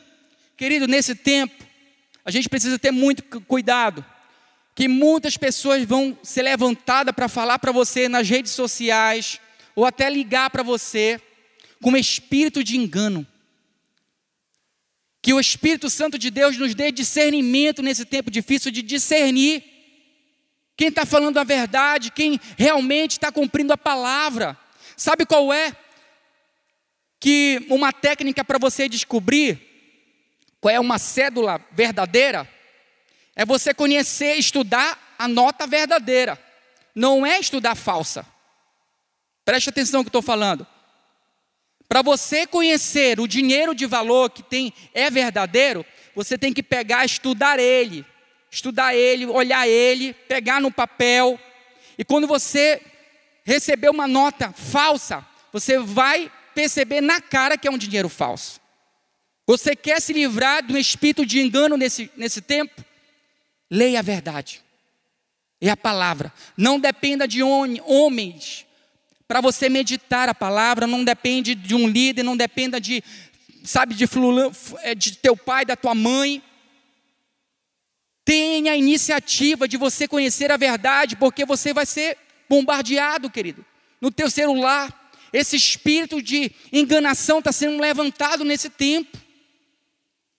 Querido, 0.57 0.87
nesse 0.87 1.15
tempo, 1.15 1.65
a 2.25 2.31
gente 2.31 2.49
precisa 2.49 2.79
ter 2.79 2.91
muito 2.91 3.23
cuidado, 3.43 4.05
que 4.75 4.89
muitas 4.89 5.37
pessoas 5.37 5.85
vão 5.85 6.17
ser 6.23 6.43
levantadas 6.43 7.15
para 7.15 7.29
falar 7.29 7.59
para 7.59 7.73
você 7.73 8.09
nas 8.09 8.29
redes 8.29 8.53
sociais, 8.53 9.39
ou 9.77 9.85
até 9.85 10.09
ligar 10.09 10.49
para 10.49 10.63
você, 10.63 11.21
com 11.83 11.97
espírito 11.97 12.65
de 12.65 12.77
engano. 12.77 13.27
Que 15.21 15.33
o 15.35 15.39
Espírito 15.39 15.89
Santo 15.89 16.19
de 16.19 16.31
Deus 16.31 16.57
nos 16.57 16.75
dê 16.75 16.91
discernimento 16.91 17.81
nesse 17.83 18.05
tempo 18.05 18.31
difícil 18.31 18.73
de 18.73 18.83
discernir 18.83 19.63
quem 20.83 20.89
está 20.89 21.07
falando 21.07 21.39
a 21.39 21.45
verdade, 21.45 22.11
quem 22.11 22.41
realmente 22.59 23.13
está 23.13 23.31
cumprindo 23.31 23.73
a 23.73 23.79
palavra. 23.79 24.59
Sabe 24.97 25.25
qual 25.25 25.53
é? 25.53 25.77
que 27.21 27.65
uma 27.71 27.93
técnica 27.93 28.45
para 28.45 28.59
você 28.59 28.89
descobrir 28.89 29.61
qual 30.61 30.75
é 30.75 30.81
uma 30.81 30.99
cédula 30.99 31.65
verdadeira 31.71 32.51
é 33.37 33.45
você 33.45 33.73
conhecer, 33.73 34.35
estudar 34.35 35.15
a 35.17 35.29
nota 35.29 35.65
verdadeira, 35.65 36.37
não 36.93 37.25
é 37.25 37.39
estudar 37.39 37.77
falsa. 37.77 38.27
Preste 39.45 39.71
atenção 39.71 40.01
no 40.01 40.05
que 40.05 40.09
estou 40.09 40.21
falando. 40.21 40.67
Para 41.89 42.03
você 42.03 42.45
conhecer 42.45 43.21
o 43.21 43.29
dinheiro 43.29 43.73
de 43.73 43.87
valor 43.87 44.31
que 44.31 44.43
tem 44.43 44.75
é 44.93 45.09
verdadeiro, 45.09 45.87
você 46.13 46.37
tem 46.37 46.53
que 46.53 46.61
pegar, 46.61 47.05
estudar 47.05 47.61
ele, 47.61 48.05
estudar 48.53 48.95
ele, 48.95 49.25
olhar 49.25 49.67
ele, 49.67 50.13
pegar 50.13 50.61
no 50.61 50.71
papel. 50.71 51.41
E 51.97 52.05
quando 52.05 52.27
você 52.27 52.83
receber 53.45 53.89
uma 53.89 54.07
nota 54.07 54.53
falsa, 54.53 55.27
você 55.51 55.79
vai 55.79 56.31
perceber 56.55 57.01
na 57.01 57.19
cara 57.19 57.57
que 57.57 57.67
é 57.67 57.71
um 57.71 57.79
dinheiro 57.79 58.11
falso. 58.11 58.61
Você 59.47 59.75
quer 59.75 60.01
se 60.01 60.13
livrar 60.13 60.63
de 60.63 60.75
um 60.75 60.77
espírito 60.77 61.25
de 61.25 61.41
engano 61.41 61.79
nesse, 61.79 62.11
nesse 62.15 62.43
tempo? 62.43 62.85
Leia 63.71 64.01
a 64.01 64.03
verdade. 64.03 64.63
É 65.59 65.71
a 65.71 65.77
palavra. 65.77 66.33
Não 66.57 66.79
dependa 66.79 67.27
de 67.27 67.43
homens 67.43 68.67
para 69.27 69.41
você 69.41 69.71
meditar 69.71 70.29
a 70.29 70.35
palavra, 70.35 70.87
não 70.87 71.03
depende 71.03 71.55
de 71.55 71.75
um 71.75 71.89
líder, 71.89 72.23
não 72.23 72.37
dependa 72.37 72.79
de, 72.79 73.03
sabe, 73.65 73.95
de, 73.95 74.05
é, 74.83 74.95
de 74.95 75.17
teu 75.17 75.35
pai, 75.35 75.65
da 75.65 75.75
tua 75.75 75.95
mãe. 75.95 76.43
Tenha 78.25 78.73
a 78.73 78.77
iniciativa 78.77 79.67
de 79.67 79.77
você 79.77 80.07
conhecer 80.07 80.51
a 80.51 80.57
verdade, 80.57 81.17
porque 81.17 81.45
você 81.45 81.73
vai 81.73 81.87
ser 81.87 82.17
bombardeado, 82.49 83.31
querido, 83.31 83.65
no 84.01 84.11
teu 84.11 84.31
celular, 84.31 85.11
esse 85.33 85.57
espírito 85.57 86.21
de 86.21 86.53
enganação 86.73 87.39
está 87.39 87.51
sendo 87.51 87.81
levantado 87.81 88.45
nesse 88.45 88.69
tempo. 88.69 89.19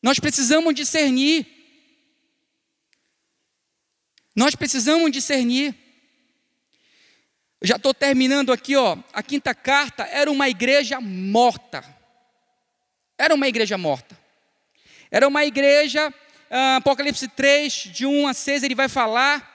Nós 0.01 0.19
precisamos 0.19 0.75
discernir. 0.75 1.47
Nós 4.35 4.53
precisamos 4.53 5.11
discernir. 5.11 5.73
Já 7.61 7.77
estou 7.77 7.93
terminando 7.93 8.51
aqui, 8.51 8.75
ó. 8.75 8.97
A 9.13 9.23
quinta 9.23 9.55
carta 9.55 10.03
era 10.03 10.29
uma 10.29 10.49
igreja 10.49 10.99
morta. 10.99 11.83
Era 13.17 13.33
uma 13.33 13.47
igreja 13.47 13.77
morta. 13.77 14.19
Era 15.09 15.27
uma 15.27 15.45
igreja, 15.45 16.13
Apocalipse 16.77 17.27
3, 17.27 17.73
de 17.73 18.05
1 18.05 18.27
a 18.27 18.33
6, 18.33 18.63
ele 18.63 18.75
vai 18.75 18.87
falar. 18.87 19.51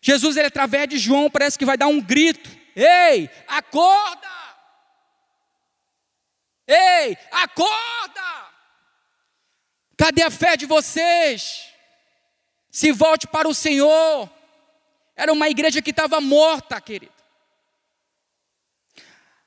Jesus, 0.00 0.36
ele, 0.36 0.48
através 0.48 0.88
de 0.88 0.98
João, 0.98 1.30
parece 1.30 1.58
que 1.58 1.64
vai 1.64 1.78
dar 1.78 1.86
um 1.86 2.00
grito: 2.00 2.50
Ei, 2.76 3.30
acorda! 3.48 4.28
Ei, 6.66 7.16
acorda! 7.30 8.50
Cadê 9.96 10.22
a 10.22 10.30
fé 10.30 10.56
de 10.56 10.66
vocês? 10.66 11.66
Se 12.70 12.92
volte 12.92 13.26
para 13.26 13.48
o 13.48 13.54
Senhor. 13.54 14.30
Era 15.16 15.32
uma 15.32 15.48
igreja 15.48 15.82
que 15.82 15.90
estava 15.90 16.20
morta, 16.20 16.80
querido. 16.80 17.12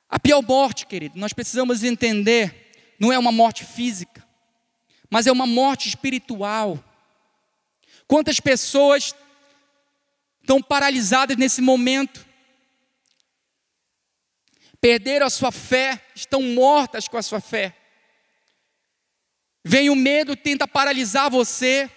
A 0.08 0.18
pior 0.20 0.42
morte, 0.42 0.86
querido, 0.86 1.18
nós 1.18 1.32
precisamos 1.32 1.82
entender, 1.82 2.94
não 3.00 3.12
é 3.12 3.18
uma 3.18 3.32
morte 3.32 3.64
física, 3.64 4.23
mas 5.14 5.28
é 5.28 5.30
uma 5.30 5.46
morte 5.46 5.88
espiritual. 5.88 6.84
Quantas 8.04 8.40
pessoas 8.40 9.14
estão 10.40 10.60
paralisadas 10.60 11.36
nesse 11.36 11.62
momento? 11.62 12.26
Perderam 14.80 15.24
a 15.24 15.30
sua 15.30 15.52
fé, 15.52 16.04
estão 16.16 16.42
mortas 16.42 17.06
com 17.06 17.16
a 17.16 17.22
sua 17.22 17.40
fé. 17.40 17.76
Vem 19.64 19.88
o 19.88 19.94
medo, 19.94 20.34
tenta 20.34 20.66
paralisar 20.66 21.30
você, 21.30 21.88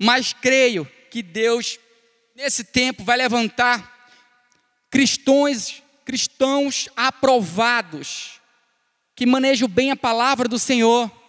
mas 0.00 0.32
creio 0.32 0.88
que 1.10 1.20
Deus, 1.20 1.80
nesse 2.36 2.62
tempo, 2.62 3.02
vai 3.02 3.16
levantar 3.16 4.08
cristãos, 4.88 5.82
cristãos 6.04 6.88
aprovados, 6.94 8.40
que 9.16 9.26
manejam 9.26 9.66
bem 9.66 9.90
a 9.90 9.96
palavra 9.96 10.46
do 10.46 10.60
Senhor. 10.60 11.21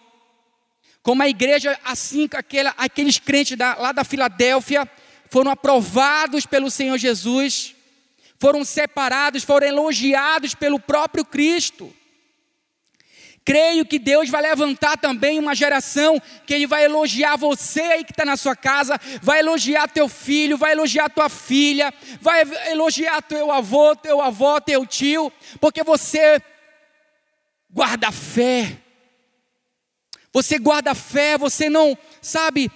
Como 1.04 1.22
a 1.22 1.28
igreja, 1.28 1.78
assim, 1.84 2.26
aquela, 2.32 2.72
aqueles 2.78 3.18
crentes 3.18 3.58
da, 3.58 3.74
lá 3.74 3.92
da 3.92 4.04
Filadélfia, 4.04 4.90
foram 5.28 5.50
aprovados 5.50 6.46
pelo 6.46 6.70
Senhor 6.70 6.96
Jesus, 6.96 7.74
foram 8.38 8.64
separados, 8.64 9.44
foram 9.44 9.66
elogiados 9.66 10.54
pelo 10.54 10.80
próprio 10.80 11.22
Cristo. 11.22 11.94
Creio 13.44 13.84
que 13.84 13.98
Deus 13.98 14.30
vai 14.30 14.40
levantar 14.40 14.96
também 14.96 15.38
uma 15.38 15.54
geração 15.54 16.18
que 16.46 16.54
Ele 16.54 16.66
vai 16.66 16.86
elogiar 16.86 17.36
você 17.36 17.82
aí 17.82 18.02
que 18.02 18.12
está 18.12 18.24
na 18.24 18.38
sua 18.38 18.56
casa, 18.56 18.98
vai 19.20 19.40
elogiar 19.40 19.86
teu 19.88 20.08
filho, 20.08 20.56
vai 20.56 20.72
elogiar 20.72 21.10
tua 21.10 21.28
filha, 21.28 21.92
vai 22.18 22.44
elogiar 22.70 23.20
teu 23.20 23.52
avô, 23.52 23.94
teu 23.94 24.22
avó, 24.22 24.58
teu 24.58 24.86
tio, 24.86 25.30
porque 25.60 25.84
você 25.84 26.40
guarda 27.68 28.10
fé. 28.10 28.78
Você 30.34 30.58
guarda 30.58 30.96
fé, 30.96 31.38
você 31.38 31.70
não, 31.70 31.96
sabe, 32.20 32.68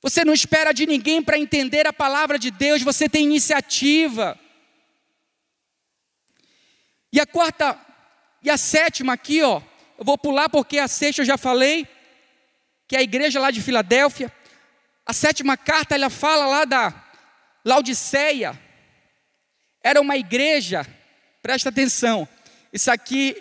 você 0.00 0.24
não 0.24 0.32
espera 0.32 0.72
de 0.72 0.86
ninguém 0.86 1.22
para 1.22 1.38
entender 1.38 1.86
a 1.86 1.92
palavra 1.92 2.38
de 2.38 2.50
Deus, 2.50 2.82
você 2.82 3.06
tem 3.06 3.24
iniciativa. 3.24 4.38
E 7.12 7.20
a 7.20 7.26
quarta 7.26 7.78
e 8.42 8.48
a 8.48 8.56
sétima 8.56 9.12
aqui, 9.12 9.42
ó, 9.42 9.60
eu 9.98 10.04
vou 10.06 10.16
pular 10.16 10.48
porque 10.48 10.78
a 10.78 10.88
sexta 10.88 11.20
eu 11.20 11.26
já 11.26 11.36
falei, 11.36 11.86
que 12.88 12.96
é 12.96 13.00
a 13.00 13.02
igreja 13.02 13.38
lá 13.38 13.50
de 13.50 13.60
Filadélfia. 13.60 14.32
A 15.04 15.12
sétima 15.12 15.54
carta, 15.54 15.94
ela 15.94 16.08
fala 16.08 16.46
lá 16.46 16.64
da 16.64 16.94
Laodiceia. 17.62 18.58
Era 19.84 20.00
uma 20.00 20.16
igreja, 20.16 20.86
presta 21.42 21.68
atenção, 21.68 22.26
isso 22.72 22.90
aqui 22.90 23.36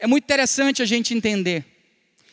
é 0.00 0.06
muito 0.06 0.24
interessante 0.24 0.82
a 0.82 0.86
gente 0.86 1.14
entender. 1.14 1.64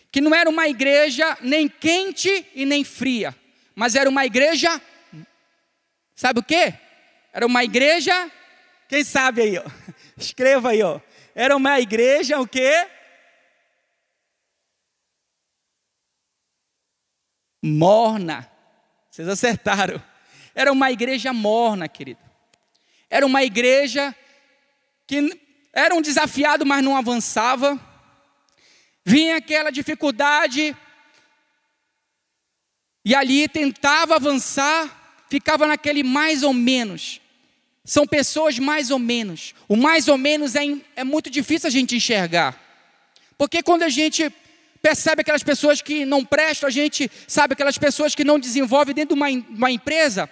Que 0.10 0.21
não 0.21 0.34
era 0.34 0.49
uma 0.49 0.67
igreja 0.67 1.38
nem 1.41 1.67
quente 1.67 2.47
e 2.56 2.65
nem 2.65 2.84
fria, 2.84 3.36
mas 3.75 3.93
era 3.93 4.10
uma 4.10 4.25
igreja, 4.25 4.82
sabe 6.15 6.39
o 6.39 6.43
que? 6.43 6.73
Era 7.34 7.45
uma 7.45 7.63
igreja, 7.63 8.32
quem 8.88 9.03
sabe 9.03 9.41
aí, 9.41 9.58
ó, 9.58 9.65
escreva 10.17 10.69
aí, 10.69 10.82
ó, 10.82 11.01
era 11.36 11.56
uma 11.56 11.80
igreja 11.80 12.39
o 12.39 12.47
quê? 12.47 12.88
Morna. 17.62 18.49
Vocês 19.12 19.27
acertaram. 19.27 20.01
Era 20.56 20.71
uma 20.71 20.89
igreja 20.89 21.34
morna, 21.34 21.88
querido. 21.88 22.21
Era 23.10 23.25
uma 23.25 23.43
igreja 23.43 24.15
que 25.06 25.46
era 25.73 25.93
um 25.93 26.01
desafiado, 26.01 26.65
mas 26.65 26.84
não 26.84 26.95
avançava. 26.95 27.80
Vinha 29.06 29.38
aquela 29.38 29.69
dificuldade 29.71 30.75
e 33.06 33.15
ali 33.15 33.47
tentava 33.47 34.15
avançar, 34.15 35.25
ficava 35.30 35.65
naquele 35.65 36.03
mais 36.03 36.43
ou 36.43 36.53
menos. 36.53 37.21
São 37.86 38.06
pessoas 38.06 38.60
mais 38.60 38.91
ou 38.91 38.99
menos. 38.99 39.56
O 39.65 39.77
mais 39.77 40.10
ou 40.10 40.17
menos 40.17 40.56
é, 40.56 40.63
é 40.95 41.03
muito 41.06 41.30
difícil 41.30 41.67
a 41.67 41.71
gente 41.71 41.95
enxergar. 41.95 42.60
Porque 43.38 43.63
quando 43.63 43.84
a 43.84 43.89
gente 43.89 44.30
percebe 44.82 45.21
aquelas 45.21 45.43
pessoas 45.43 45.82
que 45.82 46.06
não 46.06 46.25
prestam, 46.25 46.67
a 46.67 46.71
gente 46.71 47.10
sabe 47.27 47.53
aquelas 47.53 47.77
pessoas 47.77 48.13
que 48.13 48.25
não 48.25 48.38
desenvolvem 48.38 48.93
dentro 48.93 49.15
de 49.15 49.21
uma, 49.21 49.30
uma 49.30 49.71
empresa, 49.71 50.30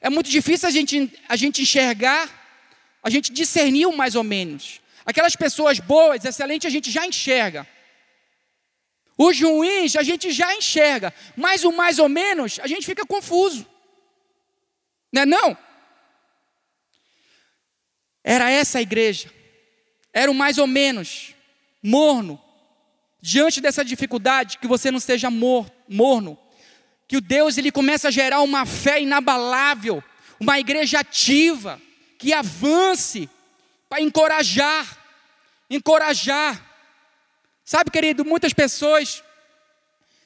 é 0.00 0.08
muito 0.10 0.30
difícil 0.30 0.68
a 0.68 0.70
gente, 0.70 1.12
a 1.28 1.36
gente 1.36 1.62
enxergar, 1.62 2.28
a 3.02 3.10
gente 3.10 3.32
discernir 3.32 3.86
o 3.86 3.96
mais 3.96 4.14
ou 4.14 4.22
menos. 4.22 4.80
Aquelas 5.04 5.34
pessoas 5.34 5.80
boas, 5.80 6.24
excelentes, 6.24 6.66
a 6.66 6.70
gente 6.70 6.90
já 6.90 7.06
enxerga. 7.06 7.66
Os 9.18 9.40
ruins 9.40 9.96
a 9.96 10.02
gente 10.02 10.30
já 10.30 10.54
enxerga, 10.54 11.12
mas 11.36 11.64
o 11.64 11.72
mais 11.72 11.98
ou 11.98 12.08
menos 12.08 12.58
a 12.60 12.66
gente 12.66 12.86
fica 12.86 13.04
confuso. 13.04 13.66
Não 15.12 15.22
é 15.22 15.26
não? 15.26 15.58
Era 18.24 18.50
essa 18.50 18.78
a 18.78 18.82
igreja. 18.82 19.30
Era 20.12 20.30
o 20.30 20.34
mais 20.34 20.58
ou 20.58 20.66
menos 20.66 21.34
morno. 21.82 22.40
Diante 23.20 23.60
dessa 23.60 23.84
dificuldade, 23.84 24.58
que 24.58 24.66
você 24.66 24.90
não 24.90 25.00
seja 25.00 25.30
mor, 25.30 25.70
morno. 25.88 26.38
Que 27.06 27.16
o 27.16 27.20
Deus 27.20 27.58
ele 27.58 27.70
começa 27.70 28.08
a 28.08 28.10
gerar 28.10 28.40
uma 28.40 28.64
fé 28.64 29.00
inabalável, 29.00 30.02
uma 30.40 30.58
igreja 30.58 31.00
ativa, 31.00 31.80
que 32.22 32.32
avance 32.32 33.28
para 33.88 34.00
encorajar, 34.00 34.96
encorajar. 35.68 36.64
Sabe, 37.64 37.90
querido, 37.90 38.24
muitas 38.24 38.52
pessoas, 38.52 39.24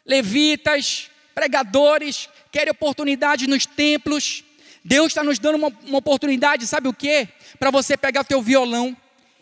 levitas, 0.04 1.10
pregadores, 1.34 2.28
querem 2.52 2.70
oportunidade 2.70 3.46
nos 3.46 3.64
templos, 3.64 4.44
Deus 4.84 5.06
está 5.06 5.24
nos 5.24 5.38
dando 5.38 5.54
uma, 5.54 5.72
uma 5.84 5.98
oportunidade, 5.98 6.66
sabe 6.66 6.86
o 6.86 6.92
que? 6.92 7.26
Para 7.58 7.70
você 7.70 7.96
pegar 7.96 8.20
o 8.20 8.24
teu 8.24 8.42
violão, 8.42 8.94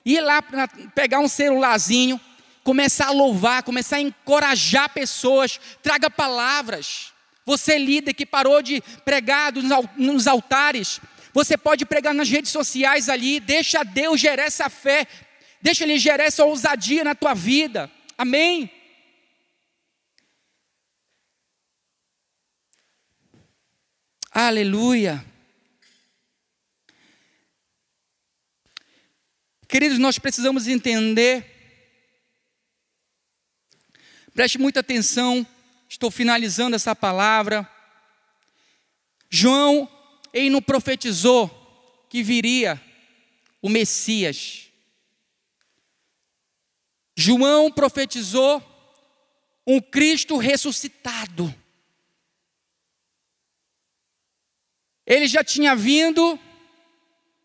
ir 0.04 0.20
lá 0.20 0.40
pegar 0.94 1.18
um 1.18 1.26
celularzinho, 1.26 2.20
começar 2.62 3.08
a 3.08 3.10
louvar, 3.10 3.64
começar 3.64 3.96
a 3.96 4.00
encorajar 4.00 4.88
pessoas, 4.90 5.58
traga 5.82 6.08
palavras. 6.08 7.12
Você 7.44 7.78
líder 7.78 8.14
que 8.14 8.24
parou 8.24 8.62
de 8.62 8.80
pregar 9.04 9.52
nos 9.96 10.28
altares, 10.28 11.00
você 11.35 11.59
pode 11.59 11.85
pregar 11.85 12.14
nas 12.14 12.31
redes 12.31 12.53
sociais 12.53 13.09
ali, 13.09 13.40
deixa 13.40 13.83
Deus 13.83 14.20
gerar 14.20 14.44
essa 14.44 14.70
fé, 14.70 15.05
deixa 15.61 15.83
Ele 15.83 15.99
gerar 15.99 16.23
essa 16.23 16.44
ousadia 16.44 17.03
na 17.03 17.12
tua 17.12 17.35
vida. 17.35 17.90
Amém? 18.16 18.70
Aleluia. 24.31 25.25
Queridos, 29.66 29.99
nós 29.99 30.20
precisamos 30.20 30.68
entender, 30.68 31.44
preste 34.33 34.57
muita 34.57 34.79
atenção, 34.79 35.44
estou 35.88 36.12
finalizando 36.12 36.77
essa 36.77 36.94
palavra. 36.94 37.68
João, 39.29 39.88
ele 40.35 40.51
não 40.51 40.61
profetizou 40.61 41.49
que 42.11 42.23
viria 42.23 42.83
o 43.62 43.68
Messias. 43.68 44.68
João 47.16 47.70
profetizou 47.70 48.61
um 49.64 49.81
Cristo 49.81 50.37
ressuscitado. 50.37 51.55
Ele 55.07 55.29
já 55.29 55.44
tinha 55.44 55.77
vindo, 55.77 56.38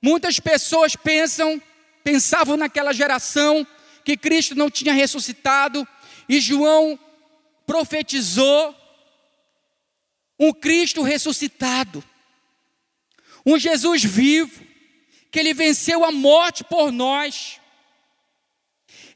muitas 0.01 0.39
pessoas 0.39 0.95
pensam 0.95 1.61
pensavam 2.03 2.57
naquela 2.57 2.91
geração 2.93 3.67
que 4.03 4.17
Cristo 4.17 4.55
não 4.55 4.71
tinha 4.71 4.93
ressuscitado, 4.93 5.87
e 6.27 6.39
João 6.39 6.97
profetizou 7.67 8.75
um 10.39 10.51
Cristo 10.51 11.03
ressuscitado. 11.03 12.03
Um 13.45 13.57
Jesus 13.57 14.03
vivo, 14.03 14.63
que 15.31 15.39
ele 15.39 15.53
venceu 15.53 16.03
a 16.03 16.11
morte 16.11 16.63
por 16.63 16.91
nós. 16.91 17.59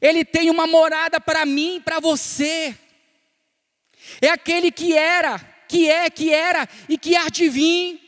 Ele 0.00 0.24
tem 0.24 0.50
uma 0.50 0.66
morada 0.66 1.20
para 1.20 1.44
mim 1.44 1.80
para 1.84 2.00
você. 2.00 2.76
É 4.20 4.28
aquele 4.28 4.70
que 4.70 4.96
era, 4.96 5.38
que 5.68 5.90
é, 5.90 6.10
que 6.10 6.32
era 6.32 6.68
e 6.88 6.98
que 6.98 7.16
há 7.16 7.28
de 7.28 7.48
vir. 7.48 8.00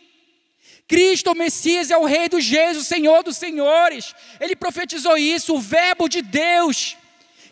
Cristo, 0.88 1.32
o 1.32 1.34
Messias, 1.34 1.90
é 1.90 1.96
o 1.96 2.04
Rei 2.04 2.28
dos 2.28 2.48
Reis, 2.48 2.76
o 2.76 2.84
Senhor 2.84 3.22
dos 3.24 3.36
Senhores. 3.36 4.14
Ele 4.38 4.54
profetizou 4.54 5.16
isso, 5.16 5.54
o 5.54 5.60
Verbo 5.60 6.08
de 6.08 6.22
Deus, 6.22 6.96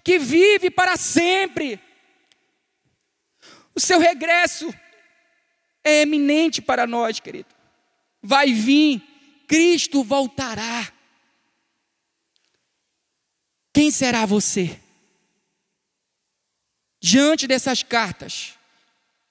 que 0.04 0.18
vive 0.18 0.70
para 0.70 0.96
sempre. 0.96 1.80
O 3.74 3.80
seu 3.80 3.98
regresso 3.98 4.72
é 5.82 6.02
eminente 6.02 6.62
para 6.62 6.86
nós, 6.86 7.18
querido. 7.18 7.53
Vai 8.26 8.54
vir, 8.54 9.02
Cristo 9.46 10.02
voltará. 10.02 10.90
Quem 13.70 13.90
será 13.90 14.24
você? 14.24 14.80
Diante 16.98 17.46
dessas 17.46 17.82
cartas, 17.82 18.54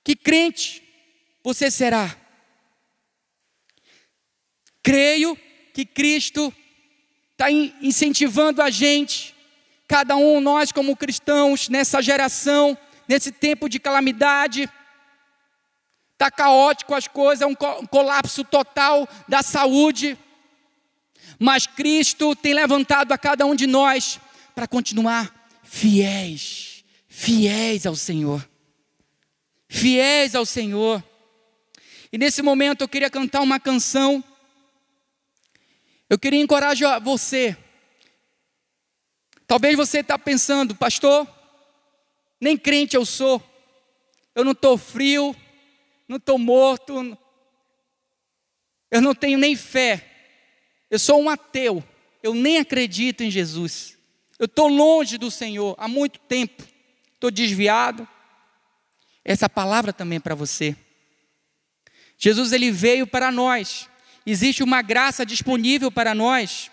que 0.03 0.15
crente 0.15 0.83
você 1.43 1.71
será? 1.71 2.15
Creio 4.83 5.35
que 5.73 5.87
Cristo 5.87 6.53
está 7.31 7.49
incentivando 7.49 8.61
a 8.61 8.69
gente, 8.69 9.33
cada 9.87 10.15
um 10.15 10.39
nós 10.39 10.71
como 10.71 10.95
cristãos, 10.95 11.67
nessa 11.67 11.99
geração, 11.99 12.77
nesse 13.07 13.31
tempo 13.31 13.67
de 13.67 13.79
calamidade, 13.79 14.69
está 16.13 16.31
caótico 16.31 16.93
as 16.93 17.07
coisas, 17.07 17.41
é 17.41 17.45
um 17.45 17.55
colapso 17.55 18.43
total 18.43 19.07
da 19.27 19.41
saúde, 19.41 20.17
mas 21.37 21.67
Cristo 21.67 22.35
tem 22.35 22.53
levantado 22.53 23.11
a 23.11 23.17
cada 23.17 23.45
um 23.45 23.55
de 23.55 23.67
nós 23.67 24.19
para 24.55 24.67
continuar 24.67 25.49
fiéis, 25.63 26.83
fiéis 27.07 27.85
ao 27.85 27.95
Senhor, 27.95 28.47
fiéis 29.67 30.35
ao 30.35 30.45
Senhor. 30.45 31.03
E 32.11 32.17
nesse 32.17 32.41
momento 32.41 32.81
eu 32.81 32.87
queria 32.87 33.09
cantar 33.09 33.41
uma 33.41 33.59
canção 33.59 34.23
eu 36.13 36.19
queria 36.19 36.39
encorajar 36.39 37.01
você. 37.01 37.57
Talvez 39.47 39.75
você 39.75 40.01
está 40.01 40.15
pensando, 40.15 40.75
pastor, 40.75 41.27
nem 42.39 42.55
crente 42.55 42.95
eu 42.95 43.03
sou, 43.03 43.41
eu 44.35 44.45
não 44.45 44.51
estou 44.51 44.77
frio, 44.77 45.35
não 46.07 46.17
estou 46.17 46.37
morto, 46.37 47.17
eu 48.91 49.01
não 49.01 49.15
tenho 49.15 49.37
nem 49.37 49.55
fé, 49.55 50.05
eu 50.89 50.99
sou 50.99 51.21
um 51.21 51.29
ateu, 51.29 51.83
eu 52.21 52.33
nem 52.33 52.57
acredito 52.57 53.21
em 53.21 53.31
Jesus, 53.31 53.97
eu 54.37 54.45
estou 54.45 54.67
longe 54.67 55.17
do 55.17 55.31
Senhor 55.31 55.75
há 55.77 55.87
muito 55.87 56.19
tempo, 56.19 56.63
estou 57.13 57.31
desviado. 57.31 58.07
Essa 59.25 59.47
palavra 59.47 59.93
também 59.93 60.17
é 60.17 60.19
para 60.19 60.35
você. 60.35 60.75
Jesus 62.17 62.51
ele 62.51 62.71
veio 62.71 63.07
para 63.07 63.31
nós 63.31 63.89
existe 64.25 64.63
uma 64.63 64.81
graça 64.81 65.25
disponível 65.25 65.91
para 65.91 66.15
nós. 66.15 66.71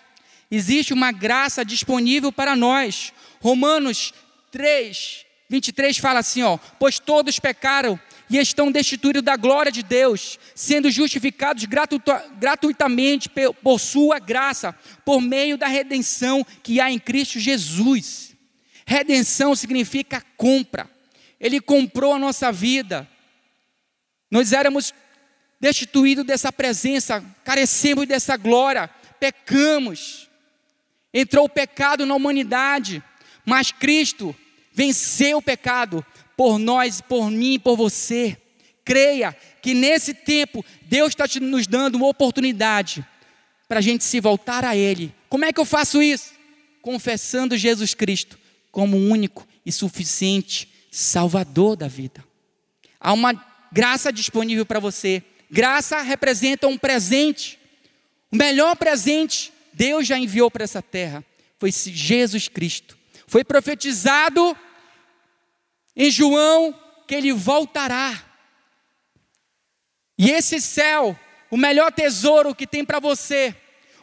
Existe 0.49 0.93
uma 0.93 1.11
graça 1.11 1.63
disponível 1.63 2.31
para 2.31 2.55
nós. 2.55 3.13
Romanos 3.39 4.13
3, 4.51 5.25
23 5.49 5.97
fala 5.97 6.19
assim: 6.19 6.43
ó, 6.43 6.57
pois 6.79 6.99
todos 6.99 7.39
pecaram 7.39 7.99
e 8.31 8.37
estão 8.37 8.71
destituídos 8.71 9.21
da 9.21 9.35
glória 9.35 9.71
de 9.71 9.83
Deus, 9.83 10.39
sendo 10.55 10.89
justificados 10.89 11.65
gratuitamente 12.39 13.29
por 13.61 13.77
sua 13.77 14.19
graça, 14.19 14.73
por 15.03 15.19
meio 15.19 15.57
da 15.57 15.67
redenção 15.67 16.45
que 16.63 16.79
há 16.79 16.89
em 16.89 16.97
Cristo 16.97 17.39
Jesus. 17.39 18.33
Redenção 18.85 19.53
significa 19.53 20.23
compra. 20.37 20.89
Ele 21.39 21.59
comprou 21.59 22.13
a 22.13 22.19
nossa 22.19 22.53
vida. 22.53 23.05
Nós 24.29 24.53
éramos 24.53 24.93
destituído 25.59 26.23
dessa 26.23 26.53
presença, 26.53 27.21
carecemos 27.43 28.07
dessa 28.07 28.37
glória, 28.37 28.89
pecamos. 29.19 30.29
Entrou 31.13 31.45
o 31.45 31.49
pecado 31.49 32.05
na 32.05 32.15
humanidade, 32.15 33.03
mas 33.45 33.71
Cristo 33.73 34.33
venceu 34.71 35.39
o 35.39 35.41
pecado 35.41 36.05
por 36.41 36.57
nós, 36.57 37.01
por 37.01 37.29
mim, 37.29 37.59
por 37.59 37.77
você. 37.77 38.35
Creia 38.83 39.31
que 39.61 39.75
nesse 39.75 40.11
tempo 40.11 40.65
Deus 40.81 41.09
está 41.09 41.25
nos 41.39 41.67
dando 41.67 41.97
uma 41.97 42.07
oportunidade 42.07 43.05
para 43.69 43.77
a 43.77 43.81
gente 43.81 44.03
se 44.03 44.19
voltar 44.19 44.65
a 44.65 44.75
Ele. 44.75 45.13
Como 45.29 45.45
é 45.45 45.53
que 45.53 45.59
eu 45.59 45.65
faço 45.65 46.01
isso? 46.01 46.31
Confessando 46.81 47.55
Jesus 47.55 47.93
Cristo 47.93 48.39
como 48.71 48.97
único 48.97 49.47
e 49.63 49.71
suficiente 49.71 50.67
Salvador 50.89 51.75
da 51.75 51.87
vida. 51.87 52.25
Há 52.99 53.13
uma 53.13 53.33
graça 53.71 54.11
disponível 54.11 54.65
para 54.65 54.79
você 54.79 55.23
Graça 55.51 56.01
representa 56.01 56.67
um 56.67 56.75
presente. 56.75 57.59
O 58.31 58.35
melhor 58.35 58.75
presente 58.77 59.53
Deus 59.71 60.07
já 60.07 60.17
enviou 60.17 60.49
para 60.49 60.63
essa 60.63 60.81
terra 60.81 61.23
foi 61.59 61.71
Jesus 61.71 62.47
Cristo. 62.47 62.97
Foi 63.27 63.43
profetizado 63.43 64.57
em 65.95 66.09
João 66.09 66.77
que 67.07 67.15
ele 67.15 67.33
voltará. 67.33 68.23
E 70.17 70.29
esse 70.29 70.61
céu, 70.61 71.17
o 71.49 71.57
melhor 71.57 71.91
tesouro 71.91 72.55
que 72.55 72.67
tem 72.67 72.85
para 72.85 72.99
você, 72.99 73.55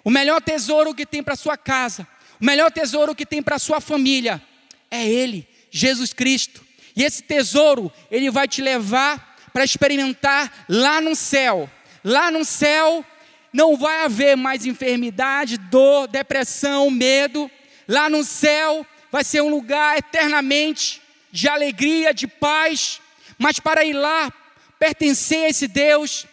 o 0.05 0.11
melhor 0.11 0.41
tesouro 0.41 0.95
que 0.95 1.07
tem 1.07 1.23
para 1.23 1.37
sua 1.37 1.57
casa, 1.57 2.07
o 2.41 2.45
melhor 2.45 2.71
tesouro 2.71 3.15
que 3.15 3.27
tem 3.27 3.43
para 3.43 3.59
sua 3.59 3.81
família 3.81 4.43
é 4.91 5.07
ele, 5.07 5.49
Jesus 5.71 6.13
Cristo. 6.13 6.65
E 6.95 7.05
esse 7.05 7.23
tesouro, 7.23 7.93
ele 8.11 8.31
vai 8.31 8.49
te 8.49 8.61
levar 8.61 9.37
para 9.53 9.65
experimentar 9.65 10.67
lá 10.69 11.01
no 11.01 11.15
céu. 11.15 11.71
Lá 12.05 12.31
no 12.31 12.45
céu 12.45 13.05
não 13.53 13.77
vai 13.77 14.05
haver 14.05 14.37
mais 14.37 14.67
enfermidade, 14.67 15.57
dor, 15.57 16.09
depressão, 16.09 16.91
medo. 16.91 17.51
Lá 17.87 18.11
no 18.11 18.25
céu 18.25 18.85
vai 19.11 19.25
ser 19.25 19.41
um 19.43 19.49
lugar 19.49 19.97
eternamente 19.97 21.01
de 21.31 21.49
alegria, 21.49 22.13
de 22.13 22.27
paz. 22.27 23.01
Mas 23.39 23.59
para 23.61 23.85
ir 23.85 23.93
lá, 23.93 24.33
pertencer 24.79 25.45
a 25.45 25.49
esse 25.49 25.69
Deus, 25.69 26.27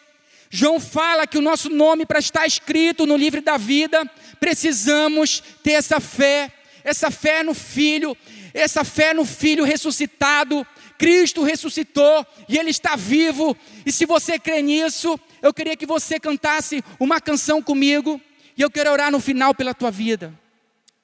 João 0.49 0.79
fala 0.79 1.27
que 1.27 1.37
o 1.37 1.41
nosso 1.41 1.69
nome, 1.69 2.05
para 2.05 2.19
estar 2.19 2.45
escrito 2.45 3.05
no 3.05 3.17
livro 3.17 3.41
da 3.41 3.57
vida, 3.57 4.09
precisamos 4.39 5.43
ter 5.63 5.73
essa 5.73 5.99
fé, 5.99 6.51
essa 6.83 7.11
fé 7.11 7.43
no 7.43 7.53
Filho, 7.53 8.15
essa 8.53 8.83
fé 8.83 9.13
no 9.13 9.25
Filho 9.25 9.63
ressuscitado, 9.63 10.65
Cristo 10.97 11.43
ressuscitou 11.43 12.25
e 12.47 12.57
Ele 12.57 12.69
está 12.69 12.95
vivo. 12.95 13.55
E 13.85 13.91
se 13.91 14.05
você 14.05 14.39
crê 14.39 14.61
nisso, 14.61 15.19
eu 15.41 15.53
queria 15.53 15.75
que 15.75 15.85
você 15.85 16.19
cantasse 16.19 16.83
uma 16.99 17.19
canção 17.19 17.61
comigo. 17.61 18.21
E 18.57 18.61
eu 18.61 18.71
quero 18.71 18.91
orar 18.91 19.11
no 19.11 19.19
final 19.19 19.53
pela 19.53 19.73
tua 19.73 19.91
vida. 19.91 20.33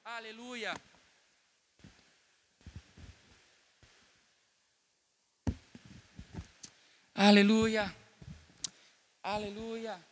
Aleluia. 0.04 0.74
Aleluia. 7.14 7.94
Aleluia. 9.22 10.11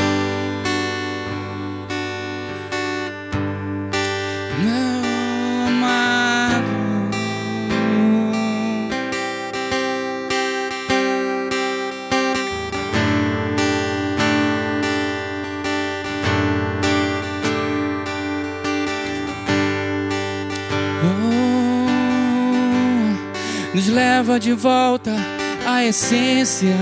Leva 24.21 24.39
de 24.39 24.53
volta 24.53 25.11
à 25.65 25.83
essência. 25.83 26.75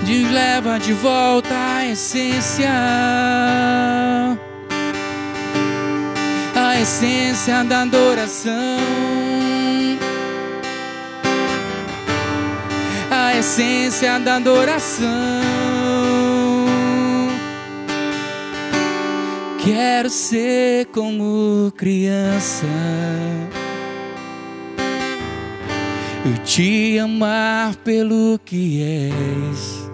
Nos 0.00 0.32
leva 0.32 0.78
de 0.78 0.94
volta 0.94 1.54
à 1.54 1.84
essência. 1.84 2.70
A 6.56 6.80
essência 6.80 7.62
da 7.64 7.82
adoração. 7.82 8.52
A 13.10 13.36
essência 13.36 14.18
da 14.18 14.36
adoração. 14.36 15.08
Quero 19.62 20.08
ser 20.08 20.86
como 20.86 21.70
criança. 21.76 22.66
Eu 26.24 26.38
te 26.44 26.98
amar 26.98 27.74
pelo 27.76 28.40
que 28.44 28.82
és. 28.82 29.90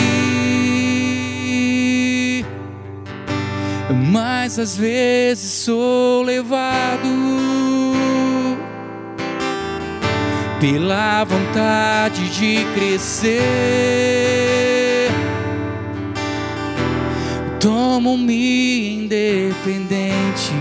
mas 3.94 4.58
às 4.58 4.76
vezes 4.76 5.50
sou 5.50 6.22
levado 6.22 7.47
pela 10.60 11.24
vontade 11.24 12.28
de 12.30 12.64
crescer. 12.74 13.38
Tomo-me 17.60 19.04
independente 19.04 20.52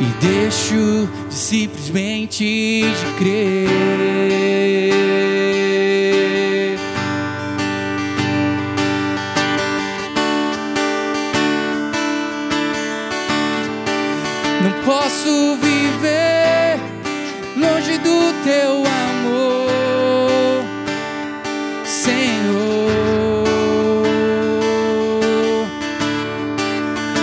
e 0.00 0.04
deixo 0.24 1.08
de 1.28 1.30
simplesmente 1.30 2.82
de 2.82 3.06
crer. 3.18 4.97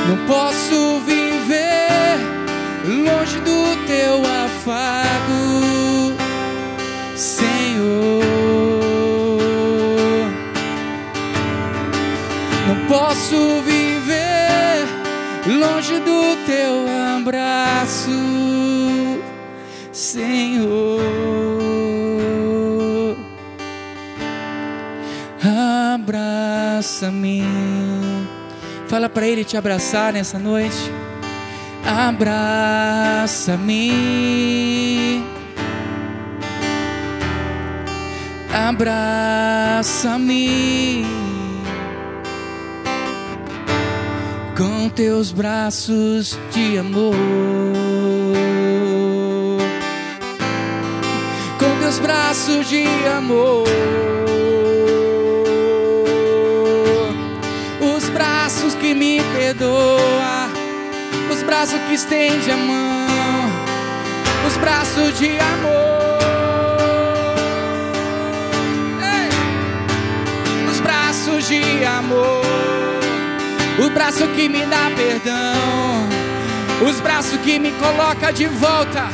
Não 0.08 0.18
posso 0.28 0.99
viver 0.99 2.20
longe 2.86 3.39
do 3.39 3.76
teu 3.88 4.22
afago, 4.24 6.14
Senhor. 7.16 8.22
Não 12.68 12.86
posso 12.88 13.62
viver 13.62 14.86
longe 15.47 15.99
do 15.99 16.36
teu 16.45 16.86
abraço, 17.18 18.12
Senhor. 19.91 21.01
Abraça-me. 25.95 27.74
Fala 28.96 29.10
para 29.10 29.28
Ele 29.28 29.43
te 29.43 29.58
abraçar 29.58 30.14
nessa 30.14 30.39
noite. 30.39 30.89
Abraça-me. 31.86 32.32
Abraça-me. 38.54 39.06
com 44.58 44.88
teus 44.88 45.34
braços 45.34 46.39
de 46.54 46.78
amor. 46.78 47.14
Com 51.60 51.80
teus 51.82 52.00
braços 52.00 52.70
de 52.70 52.86
amor. 53.18 53.66
Perdoa, 59.66 60.49
os 61.32 61.43
braços 61.43 61.80
que 61.88 61.93
estende 61.93 62.51
a 62.51 62.57
mão, 62.57 63.49
os 64.47 64.57
braços 64.57 65.18
de 65.18 65.38
amor. 65.39 66.20
Ei! 69.01 70.70
Os 70.70 70.80
braços 70.80 71.47
de 71.47 71.84
amor 71.84 72.45
o 73.78 73.89
braço 73.89 74.26
que 74.30 74.47
me 74.47 74.66
dá 74.68 74.89
perdão, 74.95 76.07
os 76.88 77.01
braços 77.01 77.38
que 77.41 77.59
me 77.59 77.72
coloca 77.74 78.32
de 78.32 78.47
volta, 78.47 79.09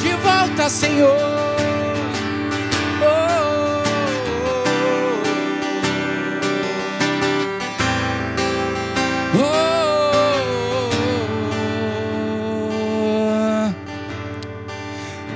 de 0.00 0.14
volta, 0.14 0.70
Senhor. 0.70 1.37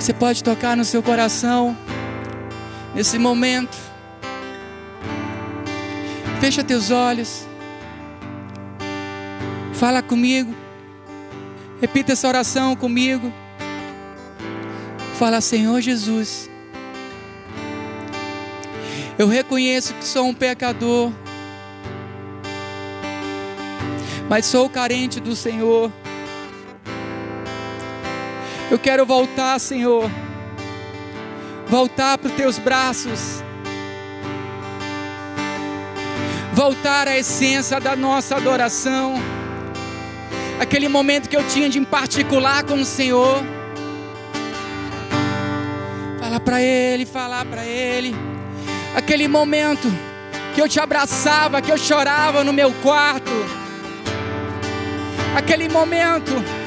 Você 0.03 0.13
pode 0.13 0.43
tocar 0.43 0.77
no 0.77 0.85
seu 0.85 1.01
coração 1.01 1.79
nesse 2.93 3.21
momento. 3.21 3.79
Fecha 6.41 6.65
teus 6.65 6.91
olhos. 6.91 7.47
Fala 9.75 10.03
comigo. 10.03 10.53
Repita 11.81 12.15
essa 12.15 12.27
oração 12.27 12.75
comigo. 12.75 13.33
Fala, 15.21 15.41
Senhor 15.41 15.81
Jesus. 15.81 16.51
Eu 19.17 19.29
reconheço 19.29 19.95
que 19.95 20.05
sou 20.05 20.27
um 20.27 20.35
pecador, 20.35 21.13
mas 24.29 24.47
sou 24.47 24.69
carente 24.69 25.21
do 25.21 25.37
Senhor. 25.37 25.93
Eu 28.73 28.79
quero 28.79 29.05
voltar, 29.05 29.61
Senhor, 29.61 30.11
voltar 31.69 32.17
para 32.17 32.31
os 32.31 32.35
teus 32.35 32.59
braços, 32.59 33.45
voltar 36.55 37.07
à 37.07 37.19
essência 37.19 37.79
da 37.79 37.95
nossa 37.95 38.35
adoração 38.35 39.17
aquele 40.59 40.89
momento 40.89 41.29
que 41.29 41.37
eu 41.37 41.47
tinha 41.49 41.69
de 41.69 41.79
em 41.79 41.85
particular 41.85 42.65
com 42.65 42.81
o 42.81 42.85
Senhor. 42.87 43.45
Fala 46.19 46.41
para 46.41 46.63
Ele, 46.63 47.05
falar 47.05 47.45
para 47.45 47.67
Ele. 47.67 48.17
Aquele 48.97 49.29
momento 49.29 49.87
que 50.55 50.63
eu 50.63 50.67
te 50.67 50.81
abraçava, 50.81 51.61
que 51.61 51.71
eu 51.71 51.77
chorava 51.77 52.43
no 52.43 52.55
meu 52.55 52.73
quarto. 52.83 53.31
Aquele 55.37 55.69
momento 55.69 56.62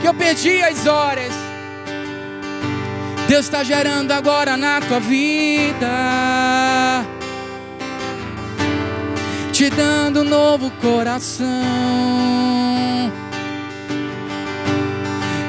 que 0.00 0.08
eu 0.08 0.14
perdi 0.14 0.62
as 0.62 0.86
horas. 0.86 1.32
Deus 3.28 3.46
está 3.46 3.64
gerando 3.64 4.12
agora 4.12 4.56
na 4.56 4.80
tua 4.80 5.00
vida. 5.00 5.86
Te 9.52 9.70
dando 9.70 10.20
um 10.20 10.24
novo 10.24 10.70
coração 10.82 12.06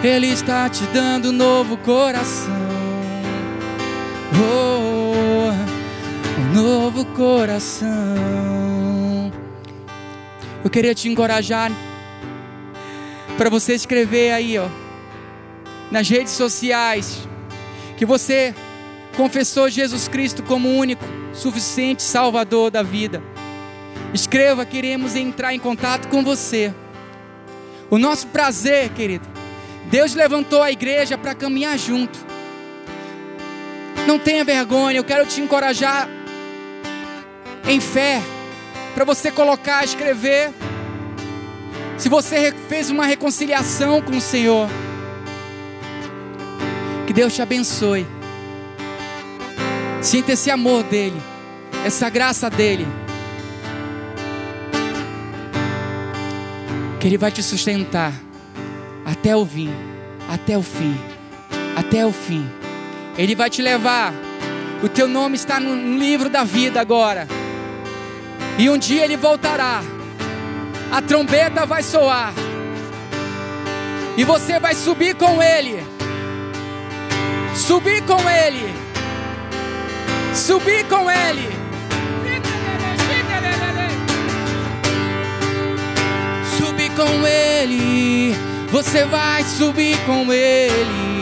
ele 0.03 0.27
está 0.27 0.69
te 0.69 0.85
dando 0.87 1.29
um 1.29 1.31
novo 1.31 1.75
coração. 1.77 2.53
Oh, 4.33 5.51
um 6.39 6.53
novo 6.53 7.05
coração. 7.05 7.87
Eu 10.63 10.69
queria 10.69 10.93
te 10.93 11.09
encorajar 11.09 11.71
para 13.38 13.49
você 13.49 13.75
escrever 13.75 14.31
aí, 14.31 14.57
ó, 14.57 14.67
nas 15.91 16.09
redes 16.09 16.33
sociais, 16.33 17.27
que 17.95 18.05
você 18.05 18.53
confessou 19.15 19.69
Jesus 19.69 20.07
Cristo 20.07 20.41
como 20.43 20.75
único, 20.75 21.05
suficiente 21.33 22.01
Salvador 22.01 22.71
da 22.71 22.81
vida. 22.81 23.21
Escreva, 24.13 24.65
queremos 24.65 25.15
entrar 25.15 25.53
em 25.53 25.59
contato 25.59 26.07
com 26.07 26.23
você. 26.23 26.73
O 27.89 27.97
nosso 27.97 28.27
prazer, 28.27 28.89
querido, 28.89 29.27
Deus 29.85 30.15
levantou 30.15 30.61
a 30.63 30.71
igreja 30.71 31.17
para 31.17 31.35
caminhar 31.35 31.77
junto. 31.77 32.17
Não 34.07 34.17
tenha 34.17 34.43
vergonha, 34.43 34.97
eu 34.97 35.03
quero 35.03 35.25
te 35.25 35.41
encorajar 35.41 36.09
em 37.67 37.79
fé, 37.79 38.21
para 38.95 39.05
você 39.05 39.29
colocar, 39.29 39.83
escrever. 39.83 40.51
Se 41.97 42.09
você 42.09 42.53
fez 42.69 42.91
uma 42.91 43.05
reconciliação 43.05 44.01
com 44.01 44.17
o 44.17 44.21
Senhor, 44.21 44.69
que 47.07 47.13
Deus 47.13 47.33
te 47.33 47.41
abençoe. 47.41 48.05
Sinta 50.01 50.33
esse 50.33 50.51
amor 50.51 50.83
dEle, 50.83 51.19
essa 51.83 52.07
graça 52.09 52.49
dEle. 52.49 52.87
Que 56.99 57.07
Ele 57.07 57.17
vai 57.17 57.31
te 57.31 57.41
sustentar 57.41 58.13
até 59.03 59.35
o 59.35 59.45
fim, 59.45 59.73
até 60.29 60.55
o 60.55 60.61
fim, 60.61 60.95
até 61.75 62.05
o 62.05 62.11
fim. 62.11 62.47
Ele 63.17 63.33
vai 63.33 63.49
te 63.49 63.61
levar. 63.61 64.13
O 64.83 64.87
teu 64.87 65.07
nome 65.07 65.35
está 65.35 65.59
no 65.59 65.97
livro 65.97 66.29
da 66.29 66.43
vida 66.43 66.79
agora. 66.79 67.27
E 68.59 68.69
um 68.69 68.77
dia 68.77 69.03
ele 69.03 69.17
voltará. 69.17 69.81
A 70.91 71.01
trombeta 71.01 71.65
vai 71.65 71.83
soar. 71.83 72.33
E 74.15 74.23
você 74.23 74.59
vai 74.59 74.73
subir 74.73 75.15
com 75.15 75.41
ele. 75.41 75.85
Subir 77.55 78.01
com 78.03 78.29
ele. 78.29 78.73
Subir 80.33 80.85
com 80.85 81.09
ele. 81.09 81.49
Subir 86.57 86.91
com 86.91 87.27
ele. 87.27 88.35
Você 88.71 89.05
vai 89.05 89.43
subir 89.43 89.97
com 90.05 90.31
ele. 90.33 91.17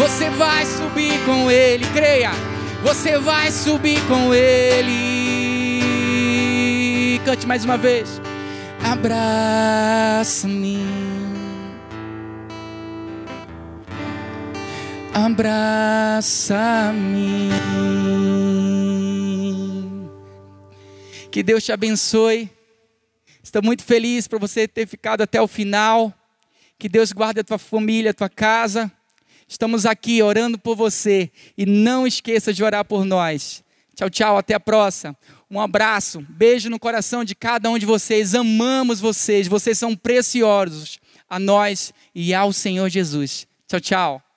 Você 0.00 0.30
vai 0.30 0.64
subir 0.64 1.18
com 1.26 1.50
Ele, 1.50 1.84
creia. 1.92 2.30
Você 2.82 3.18
vai 3.18 3.50
subir 3.50 4.00
com 4.08 4.32
Ele. 4.34 4.90
Cante 7.22 7.46
mais 7.46 7.66
uma 7.66 7.76
vez. 7.76 8.18
Abraça-me. 8.82 10.78
Abraça-me. 15.12 16.30
Que 21.30 21.42
Deus 21.42 21.64
te 21.64 21.72
abençoe. 21.72 22.50
Estou 23.42 23.62
muito 23.62 23.82
feliz 23.84 24.26
por 24.26 24.40
você 24.40 24.66
ter 24.66 24.86
ficado 24.86 25.22
até 25.22 25.40
o 25.40 25.46
final. 25.46 26.14
Que 26.78 26.88
Deus 26.88 27.12
guarde 27.12 27.40
a 27.40 27.44
tua 27.44 27.58
família, 27.58 28.10
a 28.12 28.14
tua 28.14 28.28
casa. 28.28 28.90
Estamos 29.46 29.84
aqui 29.84 30.22
orando 30.22 30.58
por 30.58 30.76
você 30.76 31.30
e 31.58 31.66
não 31.66 32.06
esqueça 32.06 32.52
de 32.52 32.62
orar 32.62 32.84
por 32.84 33.04
nós. 33.04 33.62
Tchau, 33.94 34.08
tchau, 34.08 34.38
até 34.38 34.54
a 34.54 34.60
próxima. 34.60 35.16
Um 35.50 35.60
abraço, 35.60 36.24
beijo 36.28 36.70
no 36.70 36.78
coração 36.78 37.24
de 37.24 37.34
cada 37.34 37.68
um 37.68 37.76
de 37.76 37.84
vocês. 37.84 38.36
Amamos 38.36 39.00
vocês, 39.00 39.48
vocês 39.48 39.76
são 39.76 39.96
preciosos 39.96 41.00
a 41.28 41.40
nós 41.40 41.92
e 42.14 42.32
ao 42.32 42.52
Senhor 42.52 42.88
Jesus. 42.88 43.48
Tchau, 43.66 43.80
tchau. 43.80 44.29